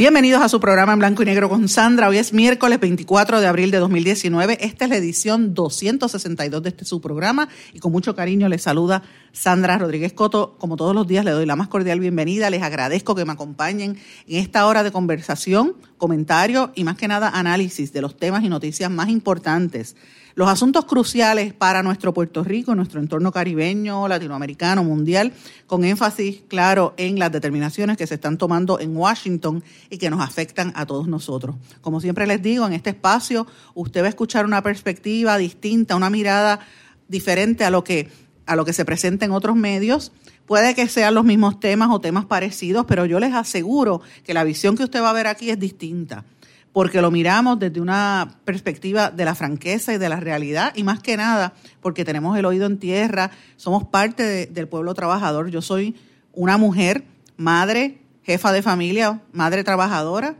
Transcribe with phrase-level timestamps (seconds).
[0.00, 2.08] Bienvenidos a su programa en blanco y negro con Sandra.
[2.08, 4.56] Hoy es miércoles 24 de abril de 2019.
[4.64, 9.02] Esta es la edición 262 de este su programa y con mucho cariño les saluda
[9.32, 10.56] Sandra Rodríguez Coto.
[10.58, 12.48] Como todos los días, le doy la más cordial bienvenida.
[12.48, 17.28] Les agradezco que me acompañen en esta hora de conversación, comentario y más que nada
[17.28, 19.96] análisis de los temas y noticias más importantes
[20.34, 25.32] los asuntos cruciales para nuestro Puerto Rico, nuestro entorno caribeño, latinoamericano, mundial,
[25.66, 30.20] con énfasis claro en las determinaciones que se están tomando en Washington y que nos
[30.20, 31.56] afectan a todos nosotros.
[31.80, 36.10] Como siempre les digo, en este espacio usted va a escuchar una perspectiva distinta, una
[36.10, 36.60] mirada
[37.08, 38.08] diferente a lo que,
[38.46, 40.12] a lo que se presenta en otros medios.
[40.46, 44.44] Puede que sean los mismos temas o temas parecidos, pero yo les aseguro que la
[44.44, 46.24] visión que usted va a ver aquí es distinta
[46.72, 51.00] porque lo miramos desde una perspectiva de la franqueza y de la realidad y más
[51.00, 55.50] que nada porque tenemos el oído en tierra, somos parte del pueblo trabajador.
[55.50, 55.96] Yo soy
[56.32, 57.04] una mujer,
[57.36, 60.36] madre, jefa de familia, madre trabajadora,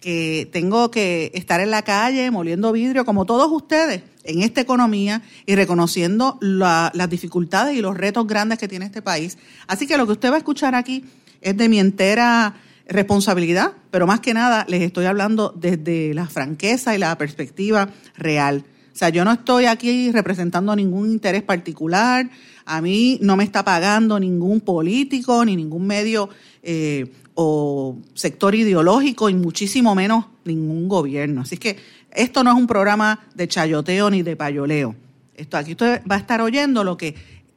[0.00, 5.22] que tengo que estar en la calle moliendo vidrio como todos ustedes en esta economía
[5.46, 9.38] y reconociendo las dificultades y los retos grandes que tiene este país.
[9.66, 11.04] Así que lo que usted va a escuchar aquí
[11.40, 12.54] es de mi entera
[12.92, 18.64] responsabilidad, pero más que nada les estoy hablando desde la franqueza y la perspectiva real.
[18.92, 22.28] O sea, yo no estoy aquí representando ningún interés particular,
[22.64, 26.28] a mí no me está pagando ningún político ni ningún medio
[26.62, 31.40] eh, o sector ideológico y muchísimo menos ningún gobierno.
[31.40, 31.76] Así que
[32.12, 34.94] esto no es un programa de chayoteo ni de payoleo.
[35.34, 37.14] Esto aquí usted va a estar oyendo lo que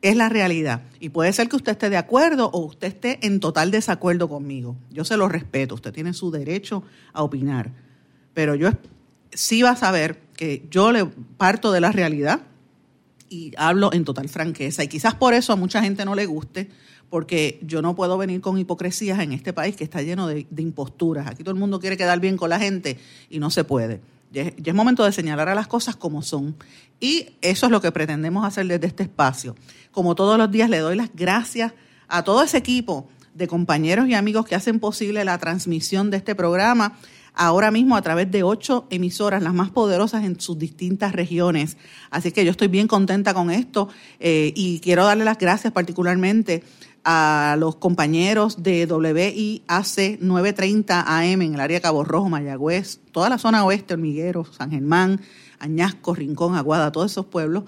[0.10, 0.84] es la realidad.
[1.00, 4.76] Y puede ser que usted esté de acuerdo o usted esté en total desacuerdo conmigo.
[4.92, 7.72] Yo se lo respeto, usted tiene su derecho a opinar.
[8.36, 8.70] Pero yo
[9.34, 12.42] sí va a saber que yo le parto de la realidad
[13.30, 14.84] y hablo en total franqueza.
[14.84, 16.70] Y quizás por eso a mucha gente no le guste,
[17.10, 20.62] porque yo no puedo venir con hipocresías en este país que está lleno de, de
[20.62, 21.28] imposturas.
[21.28, 23.00] Aquí todo el mundo quiere quedar bien con la gente
[23.30, 24.02] y no se puede.
[24.32, 26.56] Ya es momento de señalar a las cosas como son.
[27.00, 29.56] Y eso es lo que pretendemos hacer desde este espacio.
[29.92, 31.74] Como todos los días, le doy las gracias
[32.08, 36.36] a todo ese equipo de compañeros y amigos que hacen posible la transmisión de este
[36.36, 36.98] programa
[37.36, 41.78] ahora mismo a través de ocho emisoras, las más poderosas en sus distintas regiones.
[42.10, 46.64] Así que yo estoy bien contenta con esto eh, y quiero darle las gracias particularmente
[47.06, 53.38] a los compañeros de WIAC 930 AM en el área Cabo Rojo, Mayagüez, toda la
[53.38, 55.22] zona oeste, Hormiguero, San Germán,
[55.60, 57.66] Añasco, Rincón, Aguada, todos esos pueblos,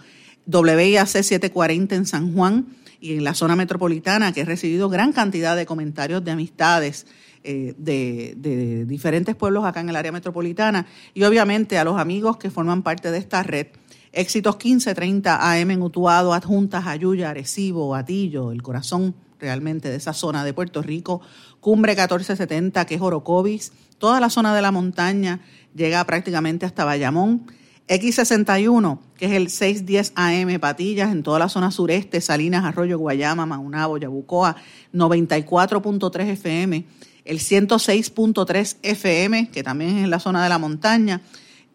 [0.47, 2.65] WIAC 740 en San Juan
[2.99, 7.05] y en la zona metropolitana, que he recibido gran cantidad de comentarios de amistades
[7.43, 12.37] eh, de, de diferentes pueblos acá en el área metropolitana y obviamente a los amigos
[12.37, 13.67] que forman parte de esta red.
[14.11, 20.43] Éxitos 1530 AM en Utuado, Adjuntas, Ayuya, Arecibo, Atillo, el corazón realmente de esa zona
[20.43, 21.21] de Puerto Rico,
[21.59, 25.41] Cumbre 1470, que es Orocovis, toda la zona de la montaña
[25.75, 27.45] llega prácticamente hasta Bayamón.
[27.87, 33.45] X61, que es el 610 AM Patillas, en toda la zona sureste, Salinas, Arroyo, Guayama,
[33.45, 34.57] Maunabo, Yabucoa,
[34.93, 36.85] 94.3 FM,
[37.23, 41.21] el 106.3 FM, que también es en la zona de la montaña,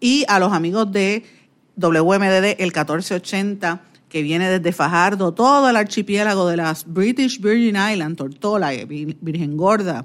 [0.01, 1.25] y a los amigos de
[1.77, 3.81] WMDD, el 1480,
[4.13, 9.57] que viene desde Fajardo, todo el archipiélago de las British Virgin Islands, Tortola, eh, Virgen
[9.57, 10.05] Gorda,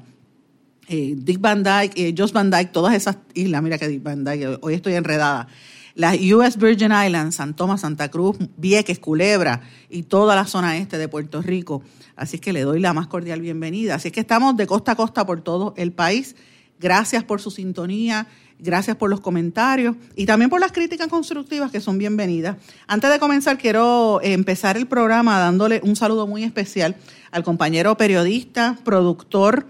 [0.87, 4.23] eh, Dick Van Dyke, eh, Jost Van Dyke, todas esas islas, mira que Dick Van
[4.23, 5.49] Dyke, hoy estoy enredada.
[5.93, 10.97] Las US Virgin Islands, San Tomás, Santa Cruz, Vieques, Culebra y toda la zona este
[10.97, 11.83] de Puerto Rico.
[12.15, 13.95] Así que le doy la más cordial bienvenida.
[13.95, 16.37] Así que estamos de costa a costa por todo el país.
[16.79, 18.27] Gracias por su sintonía.
[18.59, 22.57] Gracias por los comentarios y también por las críticas constructivas que son bienvenidas.
[22.87, 26.95] Antes de comenzar, quiero eh, empezar el programa dándole un saludo muy especial
[27.31, 29.67] al compañero periodista, productor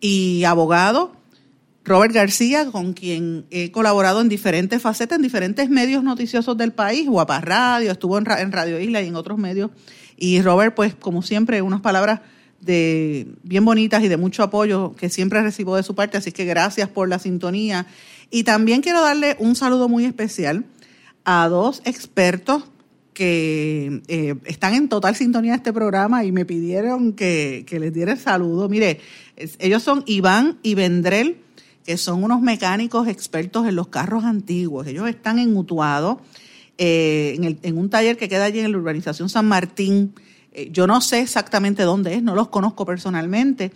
[0.00, 1.22] y abogado
[1.84, 7.08] Robert García, con quien he colaborado en diferentes facetas, en diferentes medios noticiosos del país,
[7.08, 9.70] Guapa Radio, estuvo en, Radio Isla y en otros medios.
[10.16, 12.20] Y Robert, pues como siempre, unas palabras
[12.60, 16.44] de bien bonitas y de mucho apoyo que siempre recibo de su parte, así que
[16.44, 17.86] gracias por la sintonía
[18.32, 20.64] y también quiero darle un saludo muy especial
[21.24, 22.64] a dos expertos
[23.12, 28.12] que eh, están en total sintonía de este programa y me pidieron que, les diera
[28.12, 28.70] el saludo.
[28.70, 29.00] Mire,
[29.58, 31.36] ellos son Iván y Vendrell,
[31.84, 34.86] que son unos mecánicos expertos en los carros antiguos.
[34.86, 36.22] Ellos están en Utuado,
[36.78, 40.14] eh, en, un taller que queda allí en la urbanización San Martín.
[40.52, 43.72] Eh, yo no sé exactamente dónde es, no los conozco personalmente,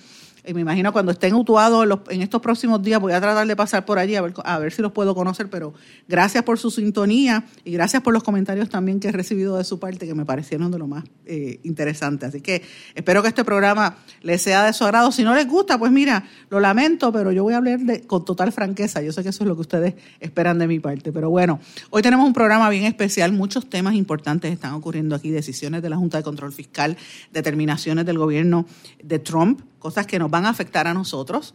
[0.54, 3.98] me imagino cuando estén utuados en, estos próximos días voy a tratar de pasar por
[3.98, 5.74] allí a ver, a ver si los puedo conocer, pero
[6.08, 9.78] gracias por su sintonía y gracias por los comentarios también que he recibido de su
[9.78, 12.26] parte que me parecieron de lo más eh, interesante.
[12.26, 12.62] Así que
[12.94, 15.12] espero que este programa les sea de su agrado.
[15.12, 18.52] Si no les gusta, pues mira, lo lamento, pero yo voy a hablar con total
[18.52, 19.02] franqueza.
[19.02, 21.12] Yo sé que eso es lo que ustedes esperan de mi parte.
[21.12, 21.60] Pero bueno,
[21.90, 23.32] hoy tenemos un programa bien especial.
[23.32, 25.30] Muchos temas importantes están ocurriendo aquí.
[25.30, 26.96] Decisiones de la Junta de Control Fiscal,
[27.32, 28.66] determinaciones del gobierno
[29.02, 31.54] de Trump cosas que nos van a afectar a nosotros.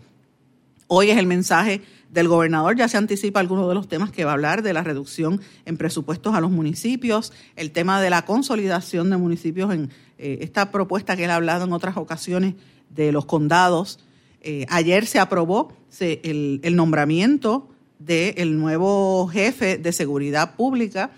[0.88, 4.32] Hoy es el mensaje del gobernador, ya se anticipa algunos de los temas que va
[4.32, 9.10] a hablar, de la reducción en presupuestos a los municipios, el tema de la consolidación
[9.10, 12.56] de municipios en eh, esta propuesta que él ha hablado en otras ocasiones
[12.90, 14.00] de los condados.
[14.42, 17.70] Eh, ayer se aprobó el, nombramiento
[18.00, 21.12] del nuevo jefe de seguridad pública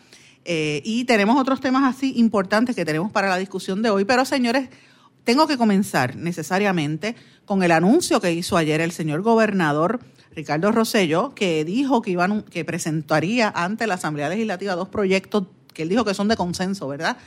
[0.46, 4.06] eh, y tenemos otros temas así importantes que tenemos para la discusión de hoy.
[4.06, 4.70] Pero señores,
[5.24, 7.16] tengo que comenzar necesariamente
[7.46, 10.00] con el anuncio que hizo ayer el señor gobernador
[10.36, 15.84] Ricardo Rosello, que dijo que, iban, que presentaría ante la Asamblea Legislativa dos proyectos que
[15.84, 17.18] él dijo que son de consenso, ¿verdad?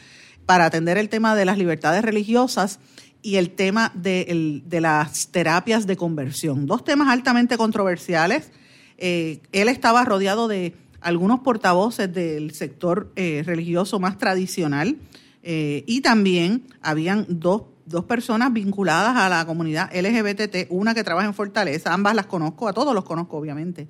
[0.44, 2.78] Para atender el tema de las libertades religiosas
[3.22, 6.66] y el tema de, las terapias de conversión.
[6.66, 8.52] Dos temas altamente controversiales.
[8.98, 14.96] Eh, él estaba rodeado de algunos portavoces del sector eh, religioso más tradicional
[15.42, 21.26] eh, y también habían dos dos personas vinculadas a la comunidad LGBT, una que trabaja
[21.26, 23.88] en Fortaleza, ambas las conozco, a todos los conozco obviamente,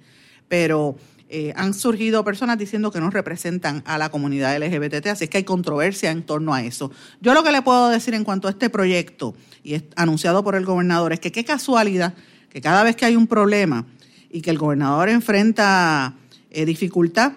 [0.49, 0.97] pero
[1.29, 5.45] eh, han surgido personas diciendo que no representan a la comunidad LGBT, así que hay
[5.45, 6.93] controversia en torno a eso.
[7.21, 9.35] Yo lo que le puedo decir en cuanto a este proyecto,
[9.65, 12.15] y es anunciado por el gobernador, es que qué casualidad
[12.51, 13.87] que cada vez que hay un problema
[14.31, 16.15] y que el gobernador enfrenta
[16.51, 17.33] eh, dificultad,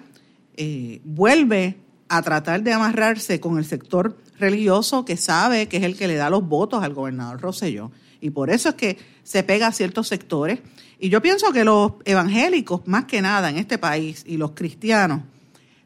[0.55, 1.77] eh, vuelve
[2.09, 6.15] a tratar de amarrarse con el sector religioso que sabe que es el que le
[6.15, 7.91] da los votos al gobernador Rosselló.
[8.21, 10.59] Y por eso es que se pega a ciertos sectores.
[10.99, 15.21] Y yo pienso que los evangélicos, más que nada en este país, y los cristianos,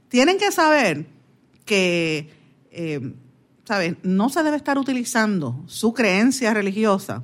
[0.07, 1.05] tienen que saber
[1.65, 2.29] que,
[2.71, 3.13] eh,
[3.65, 3.95] ¿sabes?
[4.03, 7.23] No se debe estar utilizando su creencia religiosa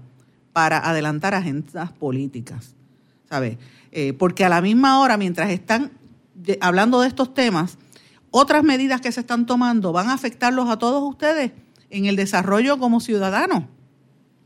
[0.54, 2.74] para adelantar agendas políticas,
[3.28, 3.58] ¿sabes?
[3.92, 5.92] Eh, porque a la misma hora, mientras están
[6.62, 7.78] hablando de estos temas,
[8.32, 11.52] otras medidas que se están tomando van a afectarlos a todos ustedes
[11.90, 13.64] en el desarrollo como ciudadanos,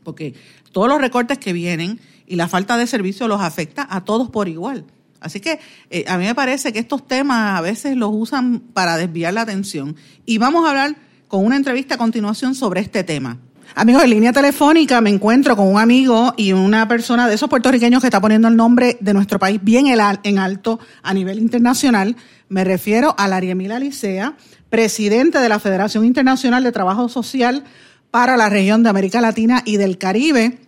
[0.02, 0.34] porque
[0.72, 4.48] todos los recortes que vienen y la falta de servicio los afecta a todos por
[4.48, 4.84] igual.
[5.20, 5.58] Así que
[5.88, 9.42] eh, a mí me parece que estos temas a veces los usan para desviar la
[9.42, 9.96] atención.
[10.26, 10.96] Y vamos a hablar
[11.28, 13.38] con una entrevista a continuación sobre este tema.
[13.74, 18.00] Amigos, en línea telefónica me encuentro con un amigo y una persona de esos puertorriqueños
[18.02, 22.14] que está poniendo el nombre de nuestro país bien en alto a nivel internacional.
[22.48, 24.36] Me refiero a Lariemila Licea,
[24.68, 27.64] presidente de la Federación Internacional de Trabajo Social
[28.10, 30.58] para la región de América Latina y del Caribe.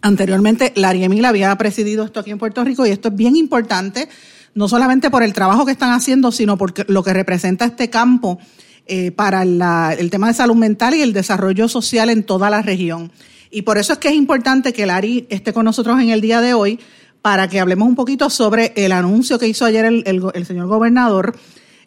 [0.00, 4.08] Anteriormente, Lariemila había presidido esto aquí en Puerto Rico y esto es bien importante,
[4.54, 8.38] no solamente por el trabajo que están haciendo, sino por lo que representa este campo
[8.86, 13.12] eh, para el tema de salud mental y el desarrollo social en toda la región.
[13.50, 16.40] Y por eso es que es importante que Lari esté con nosotros en el día
[16.40, 16.80] de hoy
[17.24, 21.34] para que hablemos un poquito sobre el anuncio que hizo ayer el, señor gobernador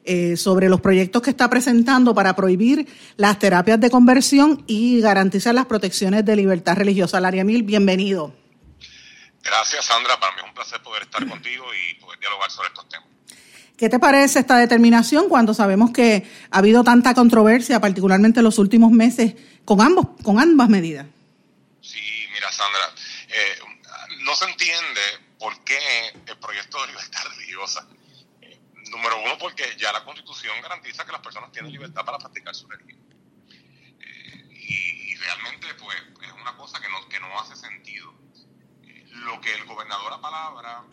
[0.03, 5.53] eh, sobre los proyectos que está presentando para prohibir las terapias de conversión y garantizar
[5.53, 7.19] las protecciones de libertad religiosa.
[7.19, 8.33] Laria Mil, bienvenido.
[9.43, 10.19] Gracias, Sandra.
[10.19, 13.07] Para mí es un placer poder estar contigo y poder dialogar sobre estos temas.
[13.77, 18.57] ¿Qué te parece esta determinación cuando sabemos que ha habido tanta controversia, particularmente en los
[18.57, 21.05] últimos meses, con ambos, con ambas medidas?
[21.79, 22.01] Sí,
[22.33, 22.89] mira, Sandra,
[23.27, 23.59] eh,
[24.25, 27.87] no se entiende por qué el proyecto de libertad religiosa.
[28.41, 32.55] Eh, número uno, porque ya la Constitución garantiza que las personas tienen libertad para practicar
[32.55, 32.99] su religión.
[33.99, 38.15] Eh, y, realmente, pues, es una cosa que no, que no hace sentido.
[39.27, 40.85] lo que el gobernador a palabra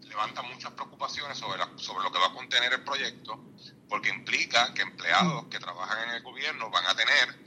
[0.00, 3.44] levanta muchas preocupaciones sobre, sobre lo que va a contener el proyecto,
[3.88, 7.38] porque implica que empleados que trabajan en el gobierno van a tener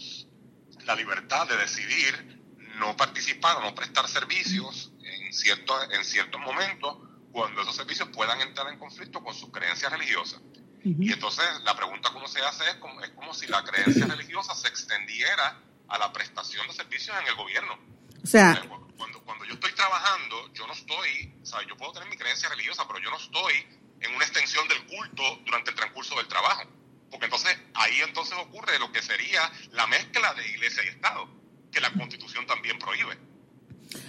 [0.86, 2.38] la libertad de decidir
[2.76, 4.92] no participar o no prestar servicios
[5.26, 6.98] en, cierto, en ciertos momentos
[7.32, 10.42] cuando esos servicios puedan entrar en conflicto con sus creencias religiosas.
[10.84, 14.06] Y entonces la pregunta que uno se hace es como, es como si la creencia
[14.10, 17.78] religiosa se extendiera a la prestación de servicios en el gobierno.
[18.24, 18.62] O sea,
[18.96, 21.34] cuando, cuando yo estoy trabajando, yo no estoy,
[21.68, 23.54] yo puedo tener mi creencia religiosa, pero yo no estoy
[24.00, 26.64] en una extensión del culto durante el transcurso del trabajo.
[27.10, 31.30] porque entonces ahí entonces ocurre lo que sería la mezcla de iglesia y Estado,
[31.72, 33.18] que la Constitución también prohíbe.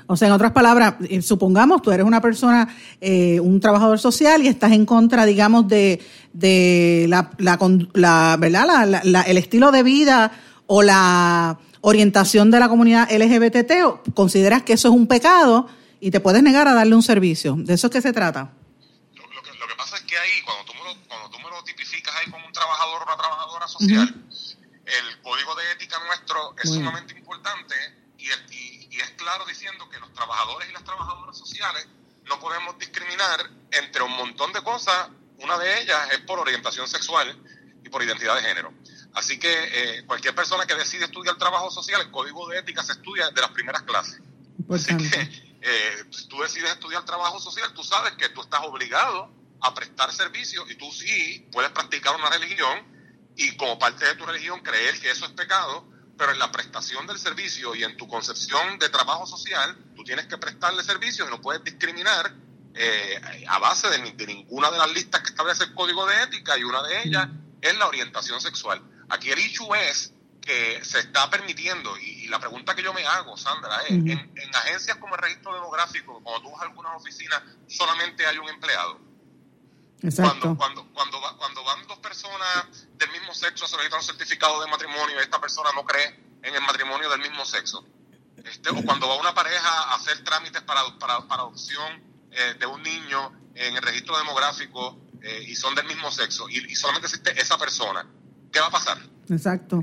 [0.06, 4.42] O sea, en otras palabras, eh, supongamos tú eres una persona, eh, un trabajador social
[4.42, 6.00] y estás en contra, digamos, de,
[6.32, 9.02] de la, la, ¿verdad?
[9.04, 10.32] La, el estilo de vida
[10.66, 15.68] o la orientación de la comunidad LGBT, consideras que eso es un pecado
[16.00, 17.54] y te puedes negar a darle un servicio.
[17.58, 18.52] ¿De eso es que se trata?
[19.14, 22.14] Lo, que, pasa es que ahí, cuando tú, me lo, cuando tú me lo tipificas
[22.16, 24.24] ahí como un trabajador o una trabajadora social,
[24.86, 27.74] el código de ética nuestro es sumamente importante
[29.18, 31.86] claro diciendo que los trabajadores y las trabajadoras sociales
[32.24, 35.10] no podemos discriminar entre un montón de cosas.
[35.40, 37.36] Una de ellas es por orientación sexual
[37.84, 38.72] y por identidad de género.
[39.14, 42.92] Así que eh, cualquier persona que decide estudiar trabajo social, el código de ética se
[42.92, 44.20] estudia de las primeras clases.
[44.70, 45.20] Así que
[45.60, 50.12] eh, si tú decides estudiar trabajo social, tú sabes que tú estás obligado a prestar
[50.12, 52.86] servicios y tú sí puedes practicar una religión
[53.36, 57.06] y como parte de tu religión creer que eso es pecado, pero en la prestación
[57.06, 61.30] del servicio y en tu concepción de trabajo social, tú tienes que prestarle servicios y
[61.30, 62.34] no puedes discriminar
[62.74, 66.58] eh, a base de, de, ninguna de las listas que establece el código de ética
[66.58, 67.28] y una de ellas
[67.60, 68.82] es la orientación sexual.
[69.08, 70.12] Aquí el issue es
[70.48, 74.96] que se está permitiendo, y, la pregunta que yo me hago, Sandra, es, en, agencias
[74.96, 78.98] como el registro demográfico, cuando tú vas a algunas oficinas, solamente hay un empleado.
[80.02, 80.56] Exacto.
[80.56, 85.16] Cuando, cuando, cuando, van dos personas del mismo sexo a solicitar un certificado de matrimonio
[85.16, 87.84] y esta persona no cree en el matrimonio del mismo sexo.
[88.44, 92.66] Este, o cuando va una pareja a hacer trámites para, para, para adopción eh, de
[92.66, 97.40] un niño en el registro demográfico eh, y son del mismo sexo y, solamente existe
[97.40, 98.06] esa persona,
[98.52, 98.98] ¿qué va a pasar?
[99.28, 99.82] Exacto.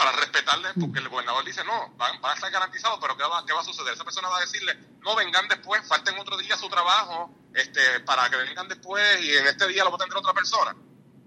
[0.00, 3.52] Para respetarle, porque el gobernador dice, no, van, a estar garantizados, pero ¿qué va, ¿qué
[3.52, 3.92] va a suceder?
[3.92, 8.30] Esa persona va a decirle, no, vengan después, falten otro día su trabajo, este, para
[8.30, 10.74] que vengan después y en este día lo va a tener otra persona.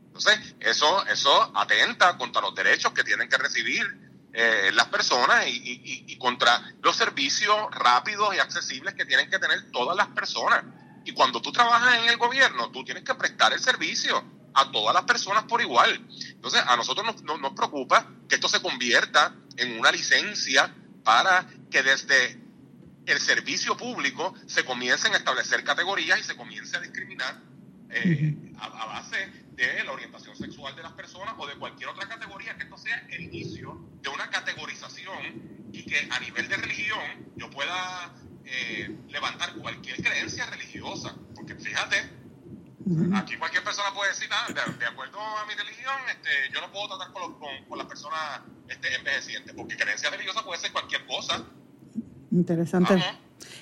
[0.07, 3.85] Entonces, eso, eso atenta contra los derechos que tienen que recibir
[4.33, 9.69] eh, las personas y, y, contra los servicios rápidos y accesibles que tienen que tener
[9.69, 10.63] todas las personas.
[11.05, 14.93] Y cuando tú trabajas en el gobierno, tú tienes que prestar el servicio a todas
[14.93, 16.05] las personas por igual.
[16.29, 21.83] Entonces, a nosotros nos, nos, preocupa que esto se convierta en una licencia para que
[21.83, 22.39] desde
[23.05, 27.41] el servicio público se comiencen a establecer categorías y se comience a discriminar
[27.89, 32.55] eh, a, base de la orientación sexual de las personas o de cualquier otra categoría,
[32.55, 37.49] que esto sea el inicio de una categorización y que a nivel de religión yo
[37.49, 41.15] pueda eh, levantar cualquier creencia religiosa.
[41.35, 41.97] Porque fíjate,
[43.15, 46.97] aquí cualquier persona puede decir, ah, de, acuerdo a mi religión, este, yo no puedo
[46.97, 47.35] tratar con,
[47.67, 51.43] con, las personas este, envejecientes, porque creencia religiosa puede ser cualquier cosa.
[52.31, 53.03] Interesante.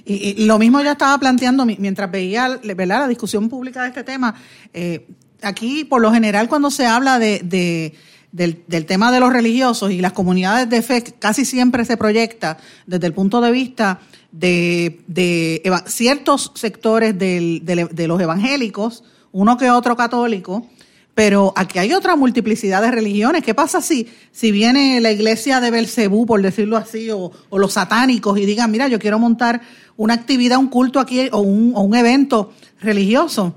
[0.06, 3.02] Y, lo mismo ya estaba planteando mientras veía ¿verdad?
[3.02, 4.34] la discusión pública de este tema.
[4.74, 5.08] Eh,
[5.42, 7.96] aquí, por lo general, cuando se habla de, de
[8.32, 12.58] del, del, tema de los religiosos y las comunidades de fe, casi siempre se proyecta
[12.86, 14.00] desde el punto de vista
[14.32, 20.68] de, de ciertos sectores del, de, los evangélicos, uno que otro católico,
[21.14, 23.44] pero aquí hay otra multiplicidad de religiones.
[23.44, 28.38] ¿Qué pasa si, si viene la iglesia de Belcebú, por decirlo así, o, los satánicos
[28.38, 29.62] y digan, mira, yo quiero montar
[29.98, 33.56] una actividad, un culto aquí o un, o un evento religioso?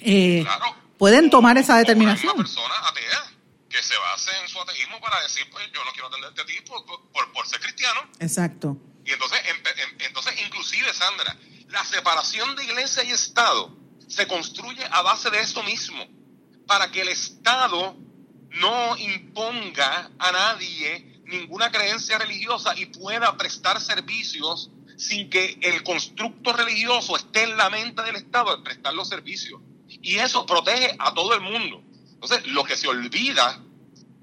[0.00, 0.44] Eh,
[0.98, 2.34] pueden tomar esa determinación.
[2.34, 3.25] Una persona atea
[3.76, 6.54] que se base en su ateísmo para decir, pues yo no quiero atenderte a ti
[6.66, 6.84] por,
[7.32, 8.08] por ser cristiano.
[8.18, 8.78] Exacto.
[9.04, 9.38] Y entonces,
[9.98, 11.36] entonces, inclusive, Sandra,
[11.68, 13.76] la separación de iglesia y Estado
[14.08, 16.06] se construye a base de esto mismo,
[16.66, 17.96] para que el Estado
[18.50, 26.54] no imponga a nadie ninguna creencia religiosa y pueda prestar servicios sin que el constructo
[26.54, 29.60] religioso esté en la mente del Estado al prestar los servicios.
[29.86, 31.82] Y eso protege a todo el mundo.
[32.14, 33.62] Entonces, lo que se olvida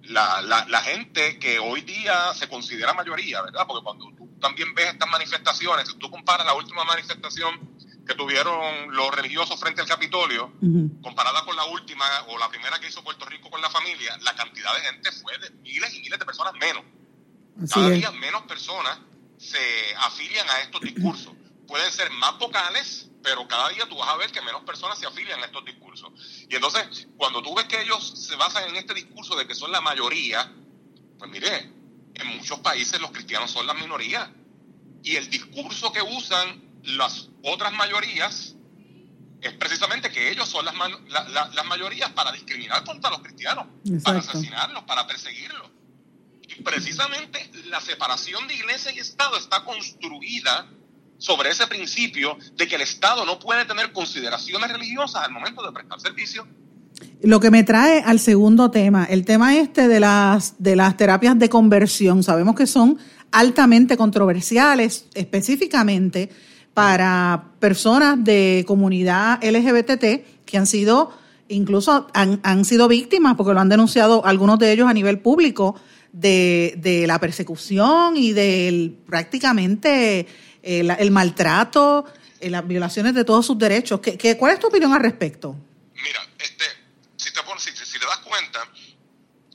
[0.04, 3.66] la, la, la gente que hoy día se considera mayoría, ¿verdad?
[3.68, 7.74] Porque cuando tú también ves estas manifestaciones, si tú comparas la última manifestación
[8.06, 10.52] que tuvieron los religiosos frente al Capitolio,
[11.02, 14.36] comparada con la última o la primera que hizo Puerto Rico con la familia, la
[14.36, 16.84] cantidad de gente fue de miles y miles de personas menos.
[17.72, 19.00] Cada día menos personas
[19.38, 21.34] se afilian a estos discursos.
[21.68, 25.06] Pueden ser más vocales, pero cada día tú vas a ver que menos personas se
[25.06, 26.12] afilian a estos discursos.
[26.50, 29.72] Y entonces, cuando tú ves que ellos se basan en este discurso de que son
[29.72, 30.52] la mayoría,
[31.18, 31.72] pues mire,
[32.16, 34.34] en muchos países los cristianos son la minoría.
[35.04, 38.56] Y el discurso que usan las otras mayorías
[39.42, 40.74] es precisamente que ellos son las,
[41.30, 43.68] las mayorías para discriminar contra los cristianos,
[44.04, 45.70] para asesinarlos, para perseguirlos.
[46.48, 50.70] Y precisamente la separación de iglesia y Estado está construida
[51.24, 55.72] sobre ese principio de que el Estado no puede tener consideraciones religiosas al momento de
[55.72, 56.46] prestar servicio.
[57.22, 61.40] Lo que me trae al segundo tema, el tema este de las, de las terapias
[61.40, 62.98] de conversión, sabemos que son
[63.32, 66.30] altamente controversiales, específicamente
[66.74, 71.14] para personas de comunidad LGBT que han sido,
[71.48, 75.76] incluso han, han sido víctimas, porque lo han denunciado algunos de ellos a nivel público,
[76.12, 80.28] de, de la persecución y del prácticamente
[80.64, 82.06] el, el maltrato,
[82.42, 84.00] las violaciones de todos sus derechos.
[84.00, 85.56] ¿Qué, qué, cuál es tu opinión al respecto?
[85.94, 86.66] Mira, este,
[87.16, 88.68] si, te, si, si te das cuenta,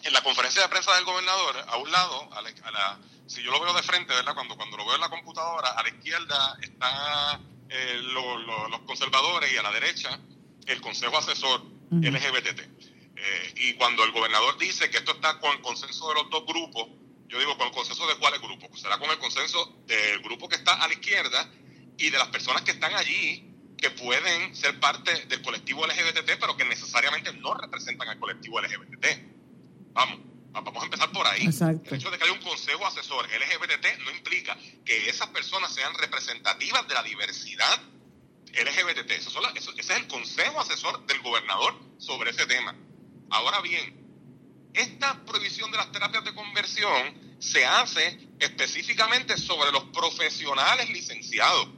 [0.02, 3.42] en la conferencia de prensa del gobernador, a un lado, a la, a la, si
[3.42, 4.34] yo lo veo de frente, ¿verdad?
[4.34, 8.80] Cuando, cuando lo veo en la computadora, a la izquierda están eh, lo, lo, los
[8.82, 10.18] conservadores y a la derecha
[10.66, 12.10] el Consejo Asesor uh -huh.
[12.10, 12.60] LGBT.
[13.16, 16.44] Eh, y cuando el gobernador dice que esto está con el consenso de los dos
[16.46, 16.88] grupos,
[17.28, 18.68] yo digo, ¿con el consenso de cuáles grupos?
[18.70, 21.50] Pues será con el consenso del grupo que está a la izquierda
[21.99, 23.44] y de las personas que están allí
[23.76, 29.06] que pueden ser parte del colectivo LGBT, pero que necesariamente no representan al colectivo LGBT.
[29.92, 30.20] Vamos,
[30.50, 31.44] vamos a empezar por ahí.
[31.44, 31.90] Exacto.
[31.90, 35.94] El hecho de que haya un consejo asesor LGBT no implica que esas personas sean
[35.94, 37.80] representativas de la diversidad
[38.52, 39.11] LGBT.
[39.12, 42.75] Eso son la, eso, ese es el consejo asesor del gobernador sobre ese tema.
[43.30, 43.98] Ahora bien,
[44.78, 51.68] esta prohibición de las terapias de conversión se hace específicamente sobre los profesionales licenciados.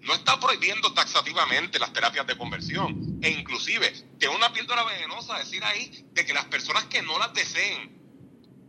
[0.00, 3.20] No está prohibiendo taxativamente las terapias de conversión.
[3.22, 7.32] E inclusive, que una píldora venenosa decir ahí de que las personas que no las
[7.34, 8.00] deseen.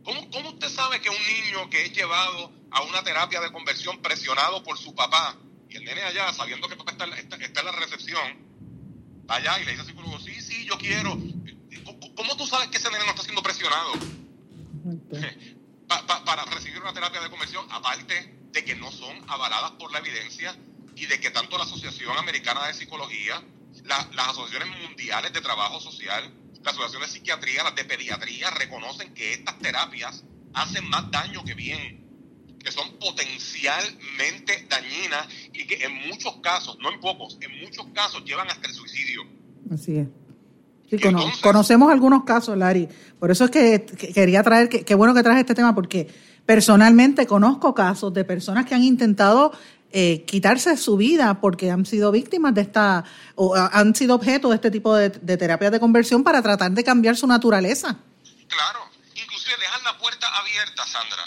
[0.04, 4.00] ¿Cómo, ¿Cómo usted sabe que un niño que es llevado a una terapia de conversión
[4.02, 5.36] presionado por su papá,
[5.68, 8.44] y el nene allá, sabiendo que papá está, está, está en la recepción,
[9.28, 11.16] allá y le dice al psicólogo, sí, sí, yo quiero,
[12.16, 13.92] ¿Cómo tú sabes que ese nene no está siendo presionado
[15.88, 17.66] pa, pa, para recibir una terapia de conversión?
[17.70, 20.56] Aparte de que no son avaladas por la evidencia
[20.96, 23.42] y de que tanto la Asociación Americana de Psicología,
[23.84, 29.12] la, las asociaciones mundiales de trabajo social, las asociaciones de psiquiatría, las de pediatría, reconocen
[29.12, 30.22] que estas terapias
[30.54, 32.04] hacen más daño que bien,
[32.62, 38.24] que son potencialmente dañinas y que en muchos casos, no en pocos, en muchos casos
[38.24, 39.22] llevan hasta el suicidio.
[39.70, 40.08] Así es.
[41.42, 42.88] Conocemos algunos casos, Lari.
[43.18, 46.12] Por eso es que, que quería traer, qué que bueno que traes este tema, porque
[46.46, 49.52] personalmente conozco casos de personas que han intentado
[49.96, 53.04] eh, quitarse su vida porque han sido víctimas de esta,
[53.36, 56.82] o han sido objeto de este tipo de, de terapias de conversión para tratar de
[56.82, 57.96] cambiar su naturaleza.
[58.48, 58.80] Claro,
[59.14, 61.24] inclusive dejan la puerta abierta, Sandra,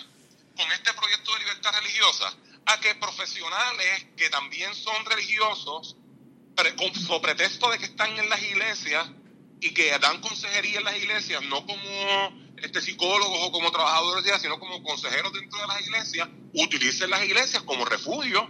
[0.58, 2.34] con este proyecto de libertad religiosa,
[2.66, 5.96] a que profesionales que también son religiosos,
[7.08, 9.08] con, pretexto de que están en las iglesias,
[9.60, 14.40] y que dan consejería en las iglesias, no como este, psicólogos o como trabajadores de
[14.40, 18.50] sino como consejeros dentro de las iglesias, utilicen las iglesias como refugio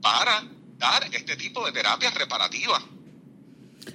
[0.00, 0.44] para
[0.78, 2.82] dar este tipo de terapias reparativas.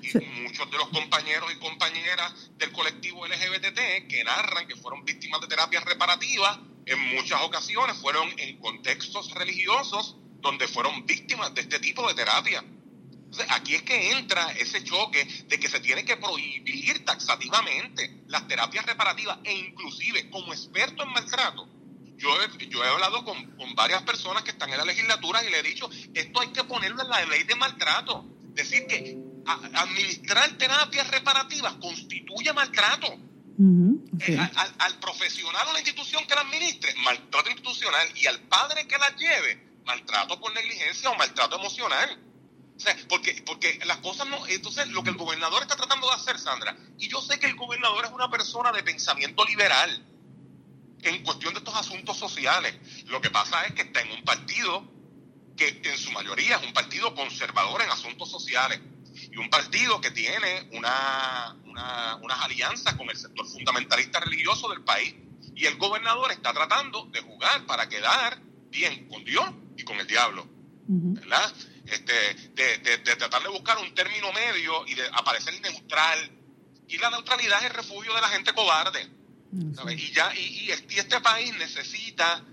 [0.02, 0.20] Y sí.
[0.42, 5.48] muchos de los compañeros y compañeras del colectivo LGBT que narran que fueron víctimas de
[5.48, 12.08] terapias reparativas, en muchas ocasiones fueron en contextos religiosos donde fueron víctimas de este tipo
[12.08, 12.64] de terapia.
[13.30, 18.48] Entonces, aquí es que entra ese choque de que se tiene que prohibir taxativamente las
[18.48, 21.68] terapias reparativas e inclusive como experto en maltrato.
[22.16, 25.52] Yo he, yo he hablado con, con, varias personas que están en la legislatura y
[25.52, 28.26] le he dicho, esto hay que ponerlo en la ley de maltrato.
[28.54, 33.14] Decir que a, administrar terapias reparativas constituye maltrato.
[33.60, 34.36] Uh -huh, okay.
[34.36, 38.88] al, al, al profesional o la institución que la administre, maltrato institucional, y al padre
[38.88, 42.24] que la lleve, maltrato por negligencia o maltrato emocional.
[43.10, 44.46] Porque, porque las cosas no.
[44.48, 47.56] Entonces, lo que el gobernador está tratando de hacer, Sandra, y yo sé que el
[47.56, 50.06] gobernador es una persona de pensamiento liberal
[51.02, 52.76] en cuestión de estos asuntos sociales.
[53.06, 54.92] Lo que pasa es que está en un partido
[55.56, 58.80] que en su mayoría es un partido conservador en asuntos sociales
[59.32, 64.84] y un partido que tiene una, una, unas alianzas con el sector fundamentalista religioso del
[64.84, 65.16] país.
[65.56, 70.06] Y el gobernador está tratando de jugar para quedar bien con Dios y con el
[70.06, 70.57] diablo.
[70.88, 71.54] ¿Verdad?
[71.86, 72.14] Este,
[72.54, 76.32] de, de, de, tratar de buscar un término medio y de aparecer neutral.
[76.88, 79.10] Y la neutralidad es el refugio de la gente cobarde.
[79.76, 80.00] ¿sabes?
[80.00, 82.44] Y, ya, y, y, este país necesita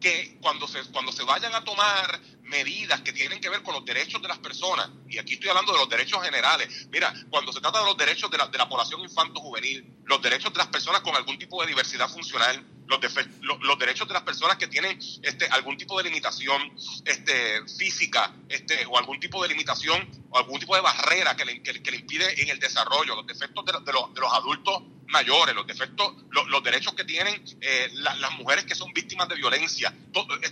[0.00, 2.20] que cuando se, cuando se vayan a tomar
[2.54, 5.72] medidas que tienen que ver con los derechos de las personas, y aquí estoy hablando
[5.72, 8.68] de los derechos generales, mira, cuando se trata de los derechos de la, de la
[8.68, 13.00] población infanto-juvenil, los derechos de las personas con algún tipo de diversidad funcional, los,
[13.40, 16.60] los, los, derechos de las personas que tienen este, algún tipo de limitación
[17.04, 21.96] este, física este, o algún tipo de limitación o algún tipo de barrera que le,
[21.96, 26.62] impide en el desarrollo, los defectos de, los, de los, adultos mayores, los defectos, los,
[26.62, 29.94] derechos que tienen eh, la, las mujeres que son víctimas de violencia.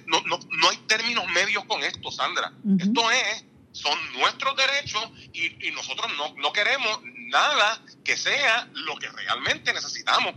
[0.06, 2.52] No, no, no hay términos medios con esto, Sandra.
[2.64, 2.82] Uh -huh.
[2.82, 7.00] Esto es, son nuestros derechos y, y nosotros no, no queremos
[7.30, 10.34] nada que sea lo que realmente necesitamos.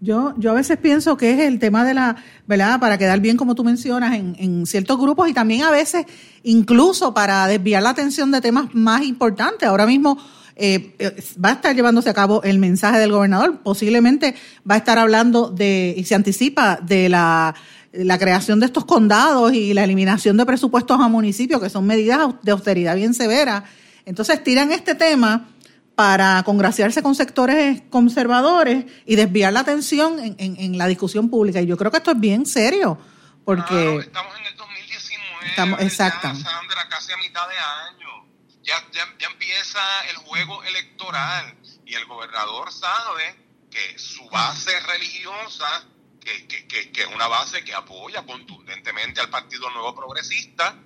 [0.00, 2.78] Yo, yo a veces pienso que es el tema de la, ¿verdad?
[2.78, 6.06] Para quedar bien, como tú mencionas, en, en ciertos grupos y también a veces
[6.44, 9.68] incluso para desviar la atención de temas más importantes.
[9.68, 10.16] Ahora mismo
[10.54, 14.34] eh, eh, va a estar llevándose a cabo el mensaje del gobernador, posiblemente
[14.68, 17.54] va a estar hablando de, y se anticipa de la,
[17.92, 22.28] la creación de estos condados y la eliminación de presupuestos a municipios, que son medidas
[22.42, 23.64] de austeridad bien severas.
[24.04, 25.48] Entonces tiran este tema
[25.94, 31.60] para congraciarse con sectores conservadores y desviar la atención en, en, la discusión pública.
[31.60, 32.98] Y yo creo que esto es bien serio,
[33.44, 33.98] porque...
[33.98, 36.28] estamos en el 2019, estamos, exacto.
[36.28, 38.28] Sandra, casi a mitad de año.
[38.62, 43.34] Ya, ya, ya empieza el juego electoral y el gobernador sabe
[43.68, 45.84] que su base religiosa,
[46.20, 50.76] que, que, que, que es una base que apoya contundentemente al Partido Nuevo Progresista,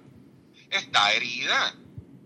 [0.71, 1.75] está herida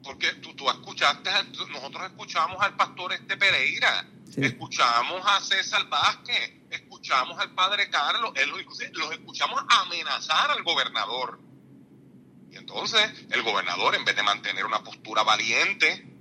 [0.07, 1.31] porque tú, tú escuchaste,
[1.69, 8.51] nosotros escuchamos al pastor este Pereira, escuchamos a César Vázquez, escuchamos al padre Carlos, él,
[8.51, 11.41] los escuchamos amenazar al gobernador.
[12.53, 16.16] Y entonces el gobernador, en vez de mantener una postura valiente,